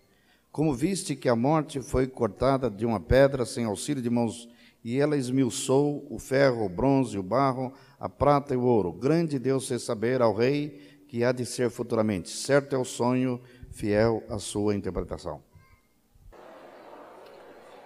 [0.53, 4.47] Como viste que a morte foi cortada de uma pedra sem auxílio de mãos,
[4.85, 8.93] e ela esmiuçou o ferro, o bronze, o barro, a prata e o ouro.
[8.93, 12.29] Grande Deus fez saber ao rei que há de ser futuramente.
[12.29, 13.41] Certo é o sonho,
[13.71, 15.41] fiel à sua interpretação.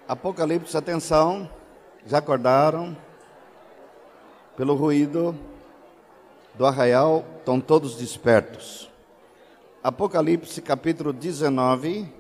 [0.09, 1.49] Apocalipse, atenção,
[2.05, 2.97] já acordaram?
[4.57, 5.39] Pelo ruído
[6.57, 8.91] do arraial, estão todos despertos.
[9.83, 12.13] Apocalipse capítulo 19,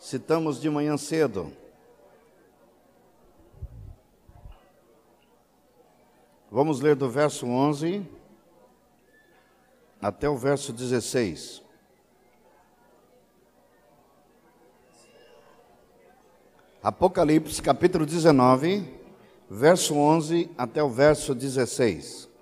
[0.00, 1.52] citamos de manhã cedo.
[6.50, 8.08] Vamos ler do verso 11
[10.00, 11.62] até o verso 16.
[16.82, 18.86] Apocalipse capítulo 19,
[19.48, 22.33] verso 11 até o verso 16.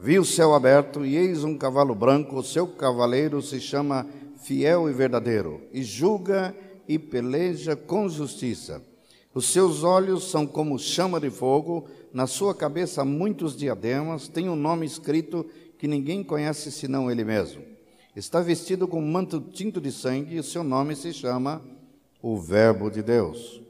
[0.00, 4.88] Vi o céu aberto e eis um cavalo branco, o seu cavaleiro se chama Fiel
[4.88, 6.54] e Verdadeiro, e julga
[6.86, 8.80] e peleja com justiça.
[9.34, 14.54] Os seus olhos são como chama de fogo, na sua cabeça muitos diademas, tem um
[14.54, 15.44] nome escrito
[15.76, 17.60] que ninguém conhece senão ele mesmo.
[18.14, 21.60] Está vestido com um manto tinto de sangue e o seu nome se chama
[22.22, 23.60] o Verbo de Deus.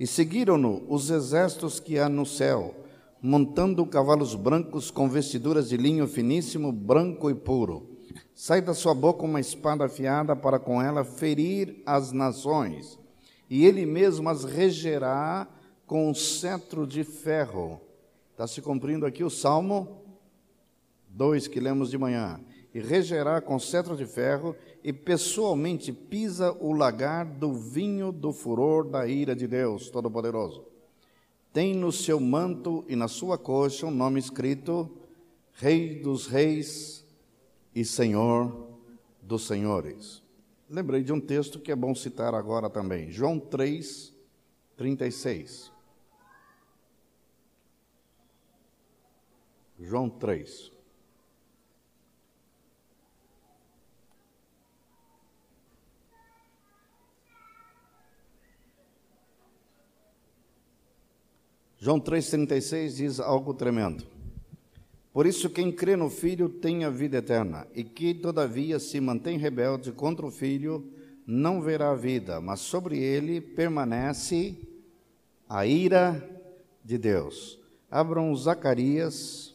[0.00, 2.74] E seguiram-no os exércitos que há no céu
[3.26, 7.88] montando cavalos brancos com vestiduras de linho finíssimo, branco e puro.
[8.34, 12.98] Sai da sua boca uma espada afiada para com ela ferir as nações,
[13.48, 15.48] e ele mesmo as regerá
[15.86, 17.80] com um cetro de ferro.
[18.32, 20.02] Está se cumprindo aqui o Salmo
[21.08, 22.38] 2 que lemos de manhã.
[22.74, 28.86] E regerá com cetro de ferro, e pessoalmente pisa o lagar do vinho do furor
[28.86, 30.73] da ira de Deus Todo-Poderoso
[31.54, 34.90] tem no seu manto e na sua coxa um nome escrito:
[35.52, 37.06] Rei dos Reis
[37.72, 38.68] e Senhor
[39.22, 40.20] dos Senhores.
[40.68, 44.12] Lembrei de um texto que é bom citar agora também, João 3,
[44.76, 45.72] 36.
[49.78, 50.73] João 3.
[61.84, 64.06] João 3,36 diz algo tremendo.
[65.12, 69.36] Por isso, quem crê no Filho tem a vida eterna, e que, todavia, se mantém
[69.36, 70.90] rebelde contra o Filho,
[71.26, 74.56] não verá a vida, mas sobre ele permanece
[75.46, 76.26] a ira
[76.82, 77.60] de Deus.
[77.90, 79.54] Abram Zacarias,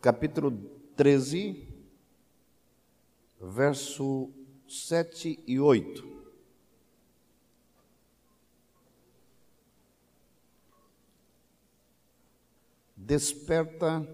[0.00, 0.56] capítulo
[0.94, 1.66] 13,
[3.40, 4.30] verso
[4.68, 6.13] 7 e 8.
[13.06, 14.08] Desperta,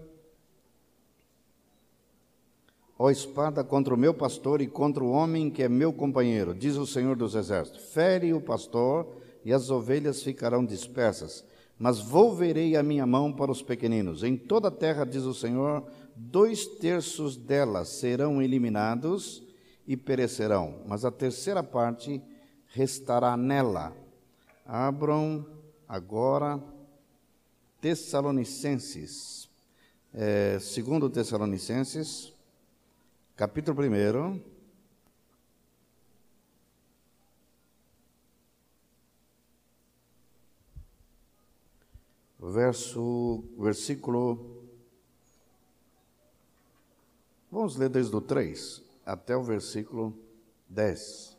[2.99, 6.75] ó espada, contra o meu pastor e contra o homem que é meu companheiro, diz
[6.75, 7.85] o Senhor dos Exércitos.
[7.93, 9.07] Fere o pastor
[9.45, 11.45] e as ovelhas ficarão dispersas,
[11.79, 14.23] mas volverei a minha mão para os pequeninos.
[14.23, 19.41] Em toda a terra, diz o Senhor, dois terços delas serão eliminados
[19.87, 22.21] e perecerão, mas a terceira parte
[22.67, 23.95] restará nela.
[24.65, 25.45] Abram
[25.87, 26.61] agora
[27.81, 29.49] Tessalonicenses,
[30.13, 32.31] é, segundo Tessalonicenses,
[33.35, 34.39] capítulo 1,
[42.39, 44.63] verso, versículo.
[47.49, 50.15] Vamos ler desde o 3 até o versículo
[50.69, 51.30] 10.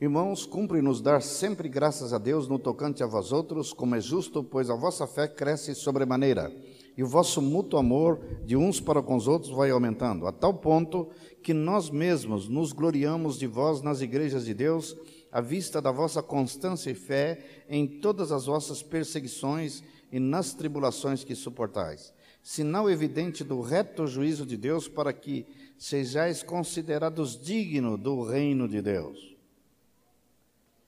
[0.00, 4.44] Irmãos, cumpre-nos dar sempre graças a Deus no tocante a vós outros, como é justo,
[4.44, 6.54] pois a vossa fé cresce sobremaneira,
[6.96, 10.54] e o vosso mútuo amor de uns para com os outros vai aumentando, a tal
[10.54, 11.08] ponto
[11.42, 14.96] que nós mesmos nos gloriamos de vós nas igrejas de Deus,
[15.32, 19.82] à vista da vossa constância e fé em todas as vossas perseguições
[20.12, 22.14] e nas tribulações que suportais.
[22.40, 25.44] Sinal evidente do reto juízo de Deus para que
[25.76, 29.27] sejais considerados dignos do reino de Deus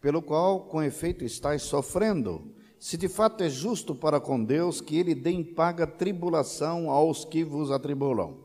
[0.01, 2.43] pelo qual, com efeito, estáis sofrendo,
[2.79, 7.25] se de fato é justo para com Deus que ele dê em paga tribulação aos
[7.25, 8.39] que vos atribulam.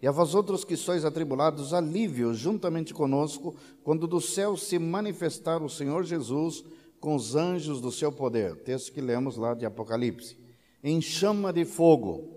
[0.00, 5.62] E a vós outros que sois atribulados, alívio juntamente conosco, quando do céu se manifestar
[5.62, 6.62] o Senhor Jesus
[7.00, 8.56] com os anjos do seu poder.
[8.56, 10.36] Texto que lemos lá de Apocalipse.
[10.84, 12.28] Em chama de fogo,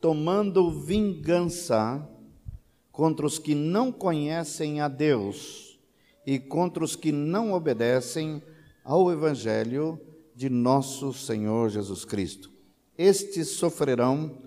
[0.00, 2.08] tomando vingança
[2.90, 5.65] contra os que não conhecem a Deus
[6.26, 8.42] e contra os que não obedecem
[8.84, 10.00] ao Evangelho
[10.34, 12.50] de nosso Senhor Jesus Cristo.
[12.98, 14.38] Estes sofrerão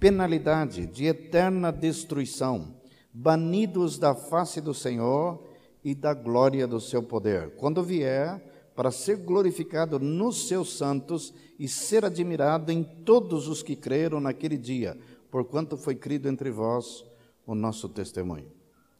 [0.00, 2.74] penalidade de eterna destruição,
[3.12, 5.42] banidos da face do Senhor
[5.84, 8.42] e da glória do seu poder, quando vier
[8.74, 14.56] para ser glorificado nos seus santos e ser admirado em todos os que creram naquele
[14.56, 14.96] dia,
[15.30, 17.04] porquanto foi crido entre vós
[17.46, 18.52] o nosso testemunho.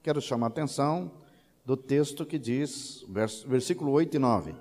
[0.02, 1.12] Quero chamar a atenção
[1.68, 3.04] do texto que diz,
[3.46, 4.54] versículo 8 e 9: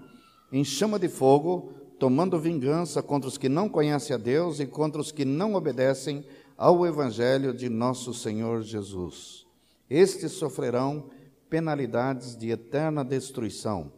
[0.52, 5.00] Em chama de fogo, tomando vingança contra os que não conhecem a Deus e contra
[5.00, 6.26] os que não obedecem
[6.58, 9.48] ao evangelho de nosso Senhor Jesus.
[9.90, 11.10] Estes sofrerão
[11.50, 13.90] penalidades de eterna destruição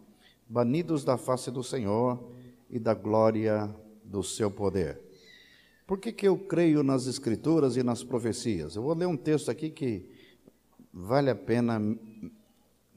[0.47, 2.31] banidos da face do Senhor
[2.69, 5.01] e da glória do seu poder.
[5.87, 8.75] Por que, que eu creio nas Escrituras e nas profecias?
[8.75, 10.07] Eu vou ler um texto aqui que
[10.93, 11.79] vale a pena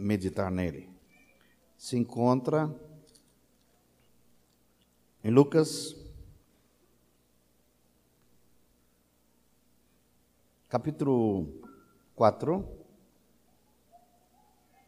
[0.03, 0.91] meditar nele.
[1.77, 2.75] Se encontra
[5.25, 5.97] em Lucas,
[10.69, 11.47] capítulo
[12.15, 12.69] 4,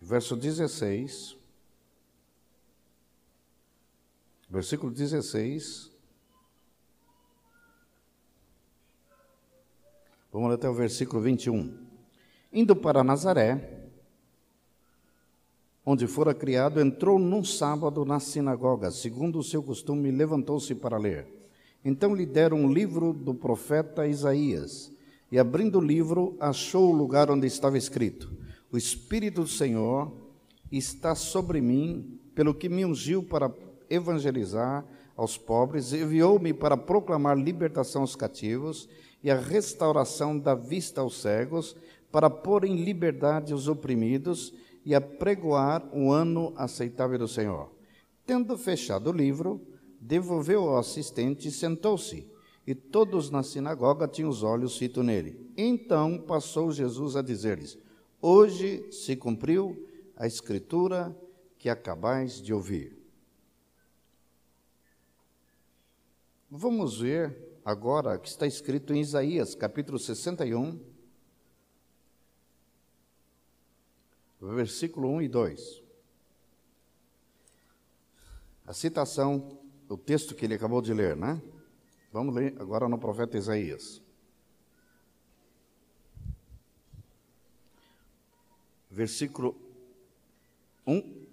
[0.01, 1.45] verso 16.
[4.55, 5.91] versículo 16.
[10.33, 11.77] Vamos ler até o versículo 21.
[12.53, 13.84] Indo para Nazaré,
[15.85, 21.27] onde fora criado, entrou num sábado na sinagoga, segundo o seu costume, levantou-se para ler.
[21.85, 24.91] Então lhe deram um livro do profeta Isaías,
[25.31, 28.33] e abrindo o livro, achou o lugar onde estava escrito:
[28.73, 30.11] O Espírito do Senhor
[30.73, 33.53] está sobre mim, pelo que me ungiu para
[33.91, 34.85] evangelizar
[35.17, 38.89] aos pobres, enviou-me para proclamar libertação aos cativos
[39.23, 41.77] e a restauração da vista aos cegos,
[42.11, 44.53] para pôr em liberdade os oprimidos
[44.85, 47.73] e a pregoar o ano aceitável do Senhor.
[48.27, 49.61] Tendo fechado o livro,
[50.01, 52.29] devolveu ao assistente e sentou-se.
[52.67, 55.51] E todos na sinagoga tinham os olhos fitos nele.
[55.57, 57.79] Então passou Jesus a dizer-lhes:
[58.21, 61.15] Hoje se cumpriu a escritura
[61.59, 62.97] que acabais de ouvir.
[66.51, 70.79] Vamos ver agora o que está escrito em Isaías, capítulo 61,
[74.53, 75.83] versículo 1 e 2.
[78.67, 81.41] A citação, o texto que ele acabou de ler, né?
[82.13, 84.01] Vamos ler agora no profeta Isaías.
[88.91, 89.57] Versículo
[90.87, 91.27] 1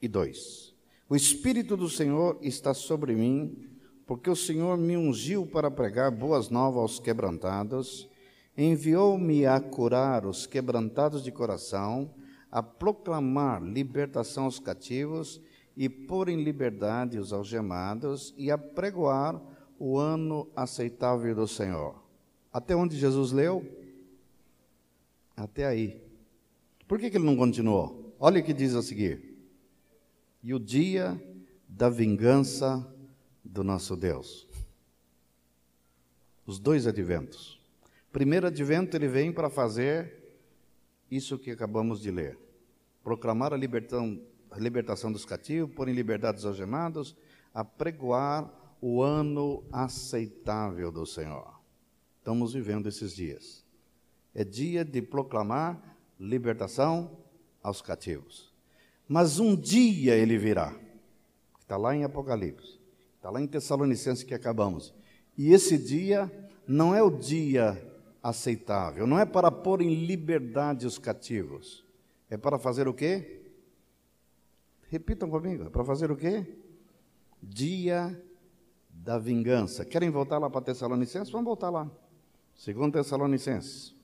[0.00, 0.74] e 2.
[1.08, 3.68] O Espírito do Senhor está sobre mim,
[4.06, 8.08] porque o Senhor me ungiu para pregar boas novas aos quebrantados,
[8.56, 12.14] enviou-me a curar os quebrantados de coração,
[12.50, 15.40] a proclamar libertação aos cativos
[15.76, 19.40] e pôr em liberdade os algemados e a pregoar
[19.78, 21.94] o ano aceitável do Senhor.
[22.52, 23.64] Até onde Jesus leu?
[25.36, 26.02] Até aí.
[26.86, 28.14] Por que, que ele não continuou?
[28.18, 29.38] Olha o que diz a seguir.
[30.42, 31.20] E o dia
[31.68, 32.86] da vingança
[33.44, 34.46] do nosso Deus.
[36.44, 37.60] Os dois adventos.
[38.12, 40.19] Primeiro advento ele vem para fazer
[41.10, 42.38] isso que acabamos de ler.
[43.02, 47.16] Proclamar a, libertação, a libertação dos cativos, pôr em liberdade os algemados,
[47.52, 48.50] apregoar
[48.80, 51.60] o ano aceitável do Senhor.
[52.18, 53.64] Estamos vivendo esses dias.
[54.34, 57.18] É dia de proclamar libertação
[57.62, 58.52] aos cativos.
[59.08, 60.74] Mas um dia ele virá.
[61.58, 62.78] Está lá em Apocalipse.
[63.16, 64.94] Está lá em Tessalonicenses que acabamos.
[65.36, 66.30] E esse dia
[66.66, 67.89] não é o dia
[68.22, 71.84] aceitável, não é para pôr em liberdade os cativos.
[72.28, 73.42] É para fazer o quê?
[74.88, 76.46] Repitam comigo, é para fazer o quê?
[77.42, 78.22] Dia
[78.88, 79.84] da vingança.
[79.84, 81.30] Querem voltar lá para Tessalonicenses?
[81.30, 81.90] Vamos voltar lá.
[82.54, 83.94] Segundo Tessalonicenses.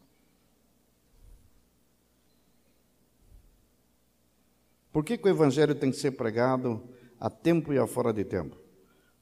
[4.92, 6.82] Por que, que o evangelho tem que ser pregado
[7.20, 8.56] a tempo e a fora de tempo?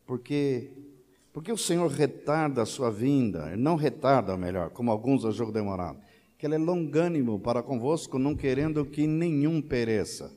[0.06, 0.70] Porque
[1.34, 5.98] porque o Senhor retarda a sua vinda, não retarda, melhor, como alguns a jogo demorado,
[6.38, 10.32] que ele é longânimo para convosco, não querendo que nenhum pereça.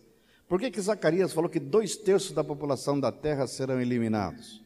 [0.50, 4.66] Por que, que Zacarias falou que dois terços da população da terra serão eliminados?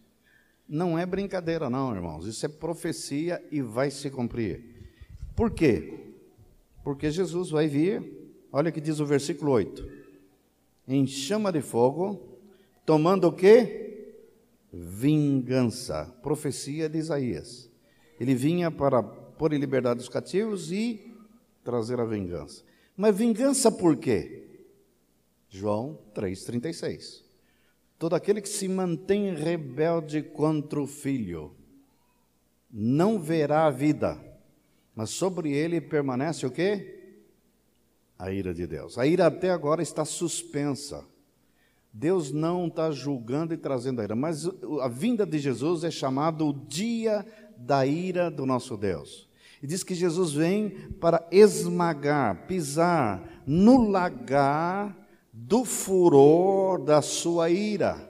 [0.70, 2.26] Não é brincadeira, não, irmãos.
[2.26, 4.94] Isso é profecia e vai se cumprir.
[5.36, 6.14] Por quê?
[6.82, 8.02] Porque Jesus vai vir,
[8.54, 9.86] olha o que diz o versículo 8:
[10.88, 12.40] em chama de fogo,
[12.86, 13.91] tomando o quê?
[14.72, 16.06] Vingança.
[16.22, 17.70] Profecia de Isaías.
[18.20, 21.14] Ele vinha para pôr em liberdade os cativos e
[21.64, 22.64] trazer a vingança.
[22.96, 24.66] Mas vingança por quê?
[25.50, 27.24] João 3,36.
[27.98, 31.56] Todo aquele que se mantém rebelde contra o filho
[32.72, 34.20] não verá a vida,
[34.96, 37.16] Mas sobre ele permanece o quê?
[38.20, 38.98] A ira de Deus.
[38.98, 41.06] A ira até agora está suspensa.
[41.94, 44.48] Deus não está julgando e trazendo a ira, mas
[44.82, 47.26] a vinda de Jesus é chamado o dia
[47.58, 49.30] da ira do nosso Deus.
[49.62, 50.70] E diz que Jesus vem
[51.00, 54.98] para esmagar, pisar no lagar
[55.32, 58.10] do furor da sua ira.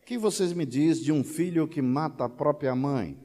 [0.00, 3.18] O que vocês me diz de um filho que mata a própria mãe?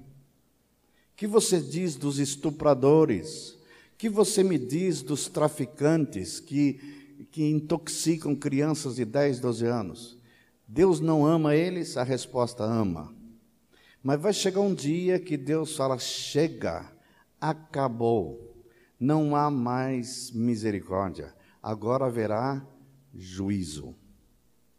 [1.14, 3.52] O que você diz dos estupradores?
[3.94, 10.18] O que você me diz dos traficantes que que intoxicam crianças de 10, 12 anos.
[10.68, 11.98] Deus não ama eles?
[11.98, 13.14] A resposta ama.
[14.04, 16.92] Mas vai chegar um dia que Deus fala: chega,
[17.40, 18.64] acabou,
[19.00, 22.66] não há mais misericórdia, agora haverá
[23.14, 23.96] juízo.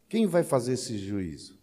[0.09, 1.59] Quem vai fazer esse juízo?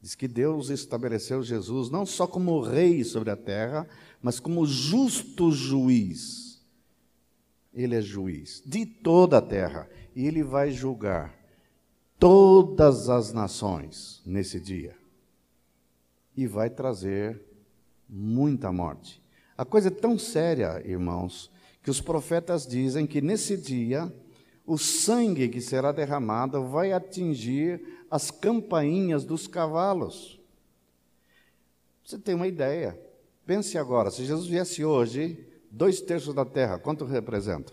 [0.00, 3.88] Diz que Deus estabeleceu Jesus não só como rei sobre a terra,
[4.22, 6.64] mas como justo juiz.
[7.74, 11.38] Ele é juiz de toda a terra e ele vai julgar
[12.18, 14.96] todas as nações nesse dia
[16.34, 17.38] e vai trazer
[18.08, 19.22] muita morte.
[19.58, 21.50] A coisa é tão séria, irmãos,
[21.82, 24.10] que os profetas dizem que nesse dia
[24.64, 30.40] o sangue que será derramado vai atingir as campainhas dos cavalos.
[32.02, 32.98] Você tem uma ideia?
[33.44, 37.72] Pense agora, se Jesus viesse hoje, dois terços da terra, quanto representa?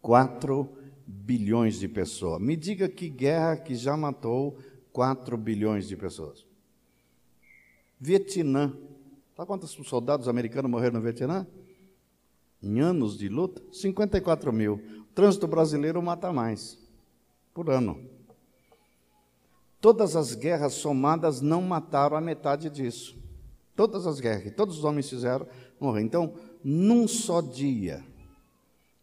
[0.00, 2.40] Quatro bilhões de pessoas.
[2.40, 4.58] Me diga que guerra que já matou
[4.92, 6.44] 4 bilhões de pessoas.
[7.98, 8.76] Vietnã.
[9.36, 11.46] Sabe quantos soldados americanos morreram no Vietnã?
[12.62, 13.62] Em anos de luta?
[13.72, 14.74] 54 mil.
[14.74, 16.78] O trânsito brasileiro mata mais
[17.54, 18.00] por ano.
[19.80, 23.16] Todas as guerras somadas não mataram a metade disso.
[23.74, 25.46] Todas as guerras que todos os homens fizeram
[25.80, 26.02] morrer.
[26.02, 28.04] Então, num só dia,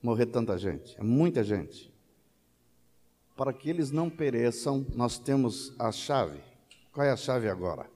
[0.01, 1.88] morrer tanta gente, é muita gente
[3.39, 6.41] para que eles não pereçam, nós temos a chave.
[6.91, 7.89] Qual é a chave agora?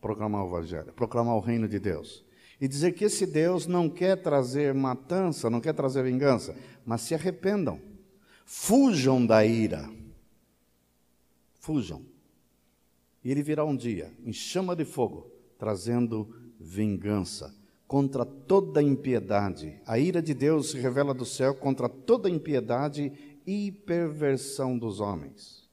[0.00, 2.24] Proclamar o Evangelho, proclamar o reino de Deus.
[2.60, 6.54] E dizer que esse Deus não quer trazer matança, não quer trazer vingança,
[6.86, 7.80] mas se arrependam.
[8.46, 9.90] Fujam da ira.
[11.58, 12.06] Fujam.
[13.24, 17.52] E ele virá um dia em chama de fogo, trazendo vingança
[17.88, 19.80] contra toda impiedade.
[19.84, 23.10] A ira de Deus se revela do céu contra toda impiedade
[23.48, 25.66] e perversão dos homens.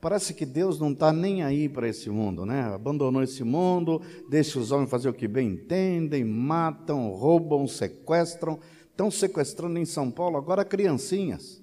[0.00, 2.62] Parece que Deus não está nem aí para esse mundo, né?
[2.62, 8.58] Abandonou esse mundo, deixa os homens fazer o que bem entendem, matam, roubam, sequestram.
[8.90, 11.62] Estão sequestrando em São Paulo agora criancinhas.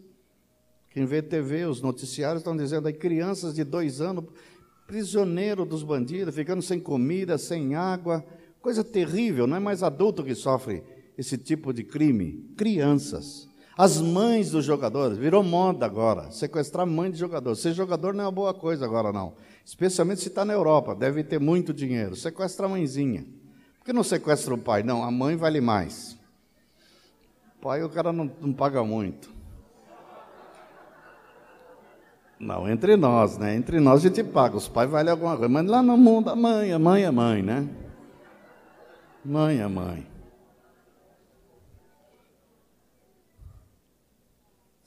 [0.91, 4.24] Quem vê TV, os noticiários estão dizendo aí crianças de dois anos,
[4.88, 8.26] prisioneiro dos bandidos, ficando sem comida, sem água.
[8.62, 10.82] Coisa terrível, não é mais adulto que sofre
[11.18, 12.49] esse tipo de crime.
[12.55, 13.48] Crianças.
[13.80, 17.55] As mães dos jogadores, virou moda agora, sequestrar mãe de jogador.
[17.55, 19.36] Ser jogador não é uma boa coisa agora, não.
[19.63, 22.13] Especialmente se está na Europa, deve ter muito dinheiro.
[22.13, 23.25] Sequestra a mãezinha.
[23.77, 24.84] Por que não sequestra o pai?
[24.84, 26.19] Não, a mãe vale mais.
[27.55, 29.30] O pai o cara não, não paga muito.
[32.38, 33.55] Não, entre nós, né?
[33.55, 34.57] Entre nós a gente paga.
[34.57, 35.47] Os pais valem alguma coisa.
[35.47, 37.65] Mas lá no mundo, a mãe, a mãe é mãe, né?
[39.23, 40.09] Mãe é mãe.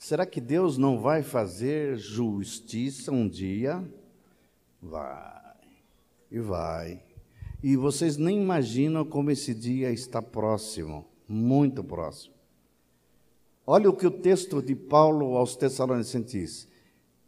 [0.03, 3.81] Será que Deus não vai fazer justiça um dia?
[4.81, 5.55] Vai,
[6.29, 7.01] e vai.
[7.63, 12.33] E vocês nem imaginam como esse dia está próximo, muito próximo.
[13.65, 16.67] Olha o que o texto de Paulo aos Tessalonicenses diz: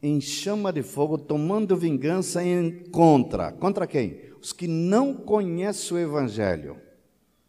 [0.04, 3.54] em chama de fogo, tomando vingança em contra.
[3.54, 4.20] Contra quem?
[4.42, 6.76] Os que não conhecem o Evangelho.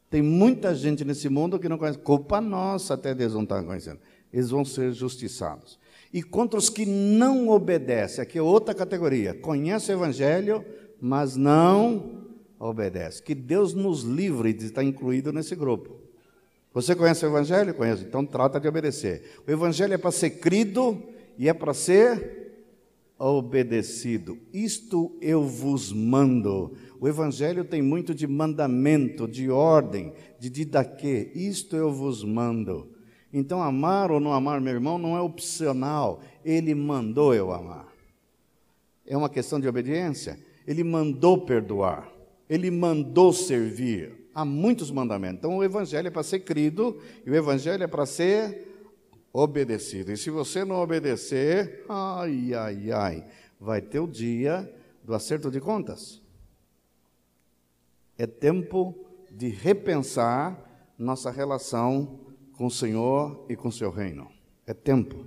[0.09, 1.99] Tem muita gente nesse mundo que não conhece.
[1.99, 3.99] Culpa nossa, até Deus não está conhecendo
[4.33, 5.79] eles vão ser justiçados.
[6.13, 10.65] E contra os que não obedecem, aqui é outra categoria, conhece o Evangelho,
[11.01, 12.25] mas não
[12.59, 13.23] obedece.
[13.23, 16.01] Que Deus nos livre de estar incluído nesse grupo.
[16.73, 17.75] Você conhece o Evangelho?
[17.75, 19.41] Conhece, então trata de obedecer.
[19.47, 21.03] O Evangelho é para ser crido
[21.39, 22.47] e é para ser
[23.19, 24.39] obedecido.
[24.53, 26.75] Isto eu vos mando.
[27.01, 31.31] O Evangelho tem muito de mandamento, de ordem, de didaquê.
[31.35, 32.89] Isto eu vos mando.
[33.39, 37.87] Então, amar ou não amar meu irmão não é opcional, ele mandou eu amar.
[39.07, 40.41] É uma questão de obediência.
[40.67, 42.11] Ele mandou perdoar,
[42.49, 44.31] ele mandou servir.
[44.35, 45.37] Há muitos mandamentos.
[45.41, 48.75] Então, o Evangelho é para ser crido e o Evangelho é para ser
[49.31, 50.11] obedecido.
[50.13, 53.25] E se você não obedecer, ai, ai, ai,
[53.61, 56.23] vai ter o dia do acerto de contas.
[58.17, 58.95] É tempo
[59.31, 60.59] de repensar
[60.99, 62.26] nossa relação
[62.57, 64.29] com o Senhor e com o seu reino.
[64.67, 65.25] É tempo.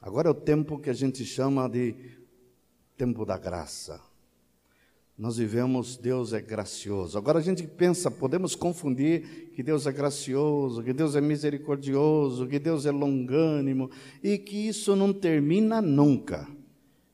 [0.00, 1.94] Agora é o tempo que a gente chama de
[2.96, 4.00] tempo da graça.
[5.16, 7.16] Nós vivemos, Deus é gracioso.
[7.16, 12.58] Agora a gente pensa, podemos confundir que Deus é gracioso, que Deus é misericordioso, que
[12.58, 13.90] Deus é longânimo
[14.22, 16.48] e que isso não termina nunca.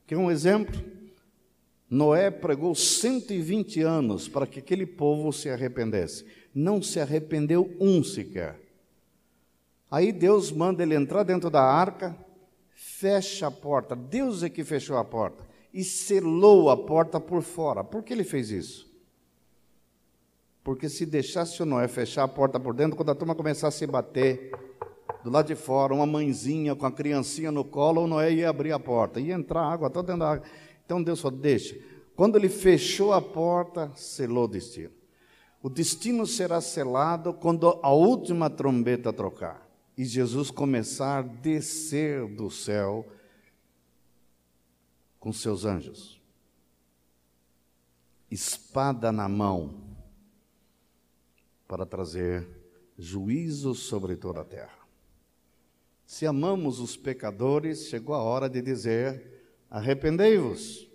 [0.07, 0.81] Quer um exemplo?
[1.89, 6.25] Noé pregou 120 anos para que aquele povo se arrependesse.
[6.53, 8.68] Não se arrependeu um sequer.
[9.91, 12.15] Aí Deus manda ele entrar dentro da arca,
[12.73, 13.95] fecha a porta.
[13.95, 15.43] Deus é que fechou a porta
[15.73, 17.83] e selou a porta por fora.
[17.83, 18.89] Por que ele fez isso?
[20.63, 23.79] Porque se deixasse o Noé fechar a porta por dentro, quando a turma começasse a
[23.79, 24.51] se bater
[25.23, 28.71] do lado de fora, uma mãezinha com a criancinha no colo, o Noé ia abrir
[28.71, 30.45] a porta, ia entrar água toda dentro da água.
[30.85, 31.75] Então Deus falou: deixa.
[32.15, 34.91] Quando ele fechou a porta, selou o destino.
[35.63, 39.68] O destino será selado quando a última trombeta trocar
[39.99, 43.05] e Jesus começar a descer do céu
[45.19, 46.21] com seus anjos,
[48.31, 49.83] espada na mão,
[51.67, 52.47] para trazer
[52.97, 54.79] juízo sobre toda a terra.
[56.05, 60.89] Se amamos os pecadores, chegou a hora de dizer: arrependei-vos,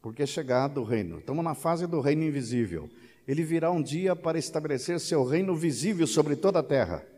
[0.00, 1.18] porque é chegado o reino.
[1.18, 2.88] Estamos na fase do reino invisível.
[3.26, 7.10] Ele virá um dia para estabelecer seu reino visível sobre toda a terra.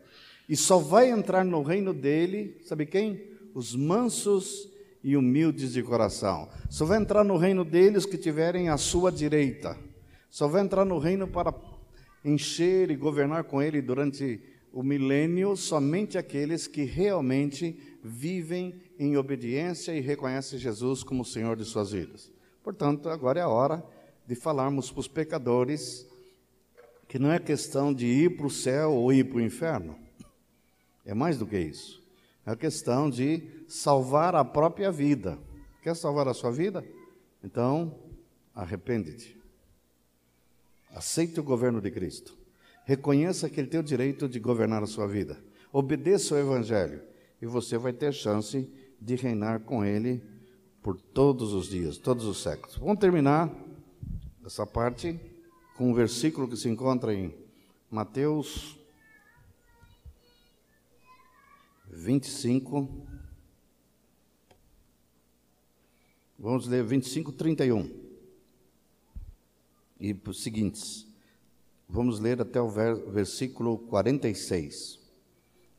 [0.47, 3.29] E só vai entrar no reino dele, sabe quem?
[3.53, 4.69] Os mansos
[5.03, 6.49] e humildes de coração.
[6.69, 9.77] Só vai entrar no reino deles que tiverem a sua direita.
[10.29, 11.53] Só vai entrar no reino para
[12.23, 14.41] encher e governar com ele durante
[14.73, 21.63] o milênio somente aqueles que realmente vivem em obediência e reconhecem Jesus como Senhor de
[21.63, 22.31] suas vidas.
[22.63, 23.83] Portanto, agora é a hora
[24.27, 26.05] de falarmos para os pecadores
[27.07, 30.04] que não é questão de ir para o céu ou ir para o inferno.
[31.05, 32.03] É mais do que isso.
[32.45, 35.37] É a questão de salvar a própria vida.
[35.81, 36.83] Quer salvar a sua vida?
[37.43, 37.99] Então,
[38.53, 39.39] arrepende-te.
[40.89, 42.35] Aceite o governo de Cristo.
[42.85, 45.37] Reconheça que Ele tem o direito de governar a sua vida.
[45.71, 47.01] Obedeça o Evangelho
[47.41, 48.69] e você vai ter chance
[48.99, 50.23] de reinar com Ele
[50.81, 52.77] por todos os dias, todos os séculos.
[52.77, 53.51] Vamos terminar
[54.45, 55.19] essa parte
[55.75, 57.35] com um versículo que se encontra em
[57.89, 58.77] Mateus
[61.95, 62.89] 25.
[66.37, 67.89] Vamos ler 25, 31.
[69.99, 71.07] E os seguintes.
[71.87, 74.99] Vamos ler até o versículo 46.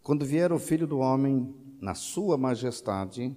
[0.03, 3.37] Quando vier o Filho do Homem na sua majestade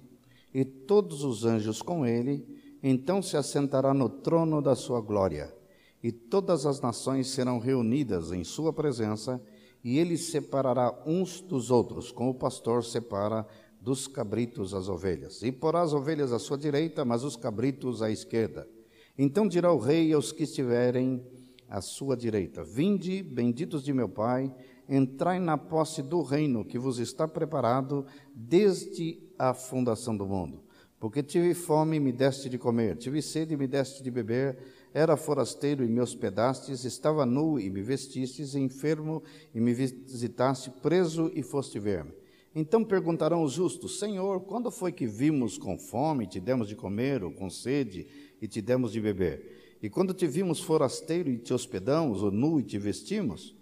[0.54, 2.46] e todos os anjos com ele,
[2.82, 5.54] então se assentará no trono da sua glória,
[6.02, 9.40] e todas as nações serão reunidas em sua presença,
[9.82, 13.46] e ele separará uns dos outros, como o pastor separa
[13.80, 15.42] dos cabritos as ovelhas.
[15.42, 18.68] E porá as ovelhas à sua direita, mas os cabritos à esquerda.
[19.16, 21.24] Então dirá o rei aos que estiverem
[21.68, 24.54] à sua direita: Vinde, benditos de meu Pai,
[24.88, 28.04] entrai na posse do reino que vos está preparado
[28.34, 30.62] desde a fundação do mundo.
[30.98, 34.58] Porque tive fome e me deste de comer, tive sede e me deste de beber
[34.92, 39.22] era forasteiro e me hospedastes, estava nu e me vestistes, enfermo
[39.54, 42.12] e me visitaste, preso e foste ver-me.
[42.54, 47.22] Então perguntarão os justos: Senhor, quando foi que vimos com fome te demos de comer,
[47.22, 48.06] ou com sede
[48.40, 49.76] e te demos de beber?
[49.82, 53.54] E quando te vimos forasteiro e te hospedamos, ou nu e te vestimos?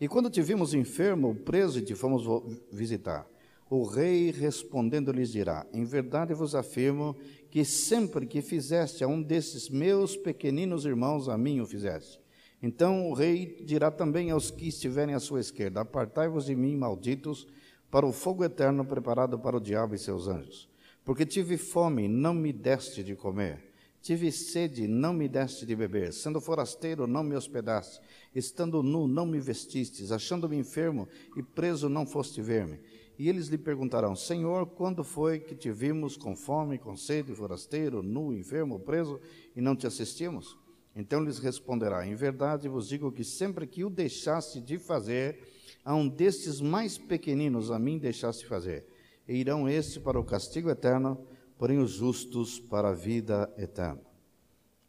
[0.00, 2.22] E quando te vimos enfermo ou preso e te fomos
[2.70, 3.26] visitar?
[3.68, 7.16] O rei respondendo lhes dirá: Em verdade vos afirmo
[7.50, 12.20] que sempre que fizeste a um desses meus pequeninos irmãos, a mim o fizeste.
[12.62, 17.46] Então o rei dirá também aos que estiverem à sua esquerda: Apartai-vos de mim, malditos,
[17.90, 20.68] para o fogo eterno preparado para o diabo e seus anjos.
[21.04, 23.68] Porque tive fome, não me deste de comer.
[24.00, 26.12] Tive sede, não me deste de beber.
[26.12, 28.00] Sendo forasteiro, não me hospedaste.
[28.34, 30.12] Estando nu, não me vestistes.
[30.12, 32.78] Achando-me enfermo e preso, não foste ver-me.
[33.18, 38.02] E eles lhe perguntarão: Senhor, quando foi que te vimos com fome, com sede, forasteiro,
[38.02, 39.20] nu, enfermo, preso,
[39.56, 40.56] e não te assistimos?
[40.94, 45.40] Então lhes responderá: Em verdade vos digo que sempre que o deixaste de fazer,
[45.84, 48.86] a um destes mais pequeninos a mim deixaste fazer.
[49.26, 51.26] E irão estes para o castigo eterno,
[51.58, 54.00] porém os justos para a vida eterna.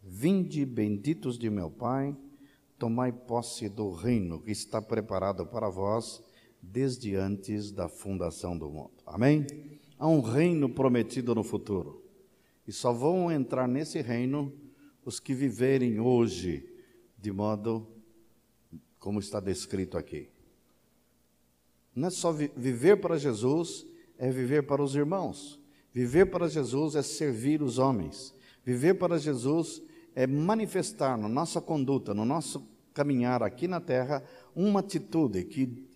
[0.03, 2.15] Vinde, benditos de meu Pai,
[2.77, 6.21] tomai posse do reino que está preparado para vós
[6.61, 8.91] desde antes da fundação do mundo.
[9.05, 9.45] Amém?
[9.97, 12.03] Há um reino prometido no futuro.
[12.67, 14.53] E só vão entrar nesse reino
[15.03, 16.69] os que viverem hoje
[17.17, 17.87] de modo
[18.99, 20.29] como está descrito aqui.
[21.95, 23.85] Não é só vi viver para Jesus,
[24.17, 25.59] é viver para os irmãos.
[25.91, 28.33] Viver para Jesus é servir os homens.
[28.63, 29.81] Viver para Jesus
[30.15, 34.23] é manifestar na nossa conduta, no nosso caminhar aqui na terra,
[34.55, 35.88] uma atitude que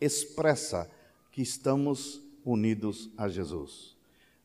[0.00, 0.90] expressa
[1.30, 3.96] que estamos unidos a Jesus.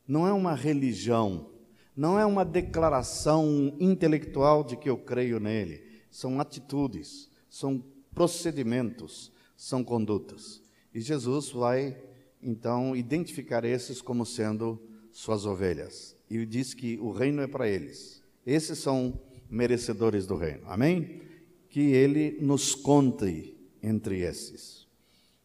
[0.06, 1.50] Não é uma religião,
[1.96, 7.82] não é uma declaração intelectual de que eu creio nele, são atitudes, são
[8.14, 10.60] procedimentos, são condutas.
[10.94, 11.96] E Jesus vai
[12.42, 14.80] então identificar esses como sendo
[15.12, 16.16] suas ovelhas.
[16.28, 18.22] E diz que o reino é para eles.
[18.44, 19.18] Esses são
[19.48, 20.62] merecedores do reino.
[20.66, 21.20] Amém?
[21.68, 24.81] Que ele nos conte entre esses.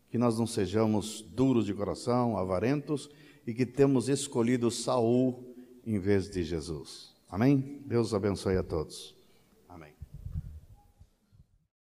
[0.10, 3.10] Que nós não sejamos duros de coração, avarentos
[3.46, 5.56] e que temos escolhido Saul
[5.86, 7.14] em vez de Jesus.
[7.30, 7.82] Amém?
[7.86, 9.16] Deus abençoe a todos.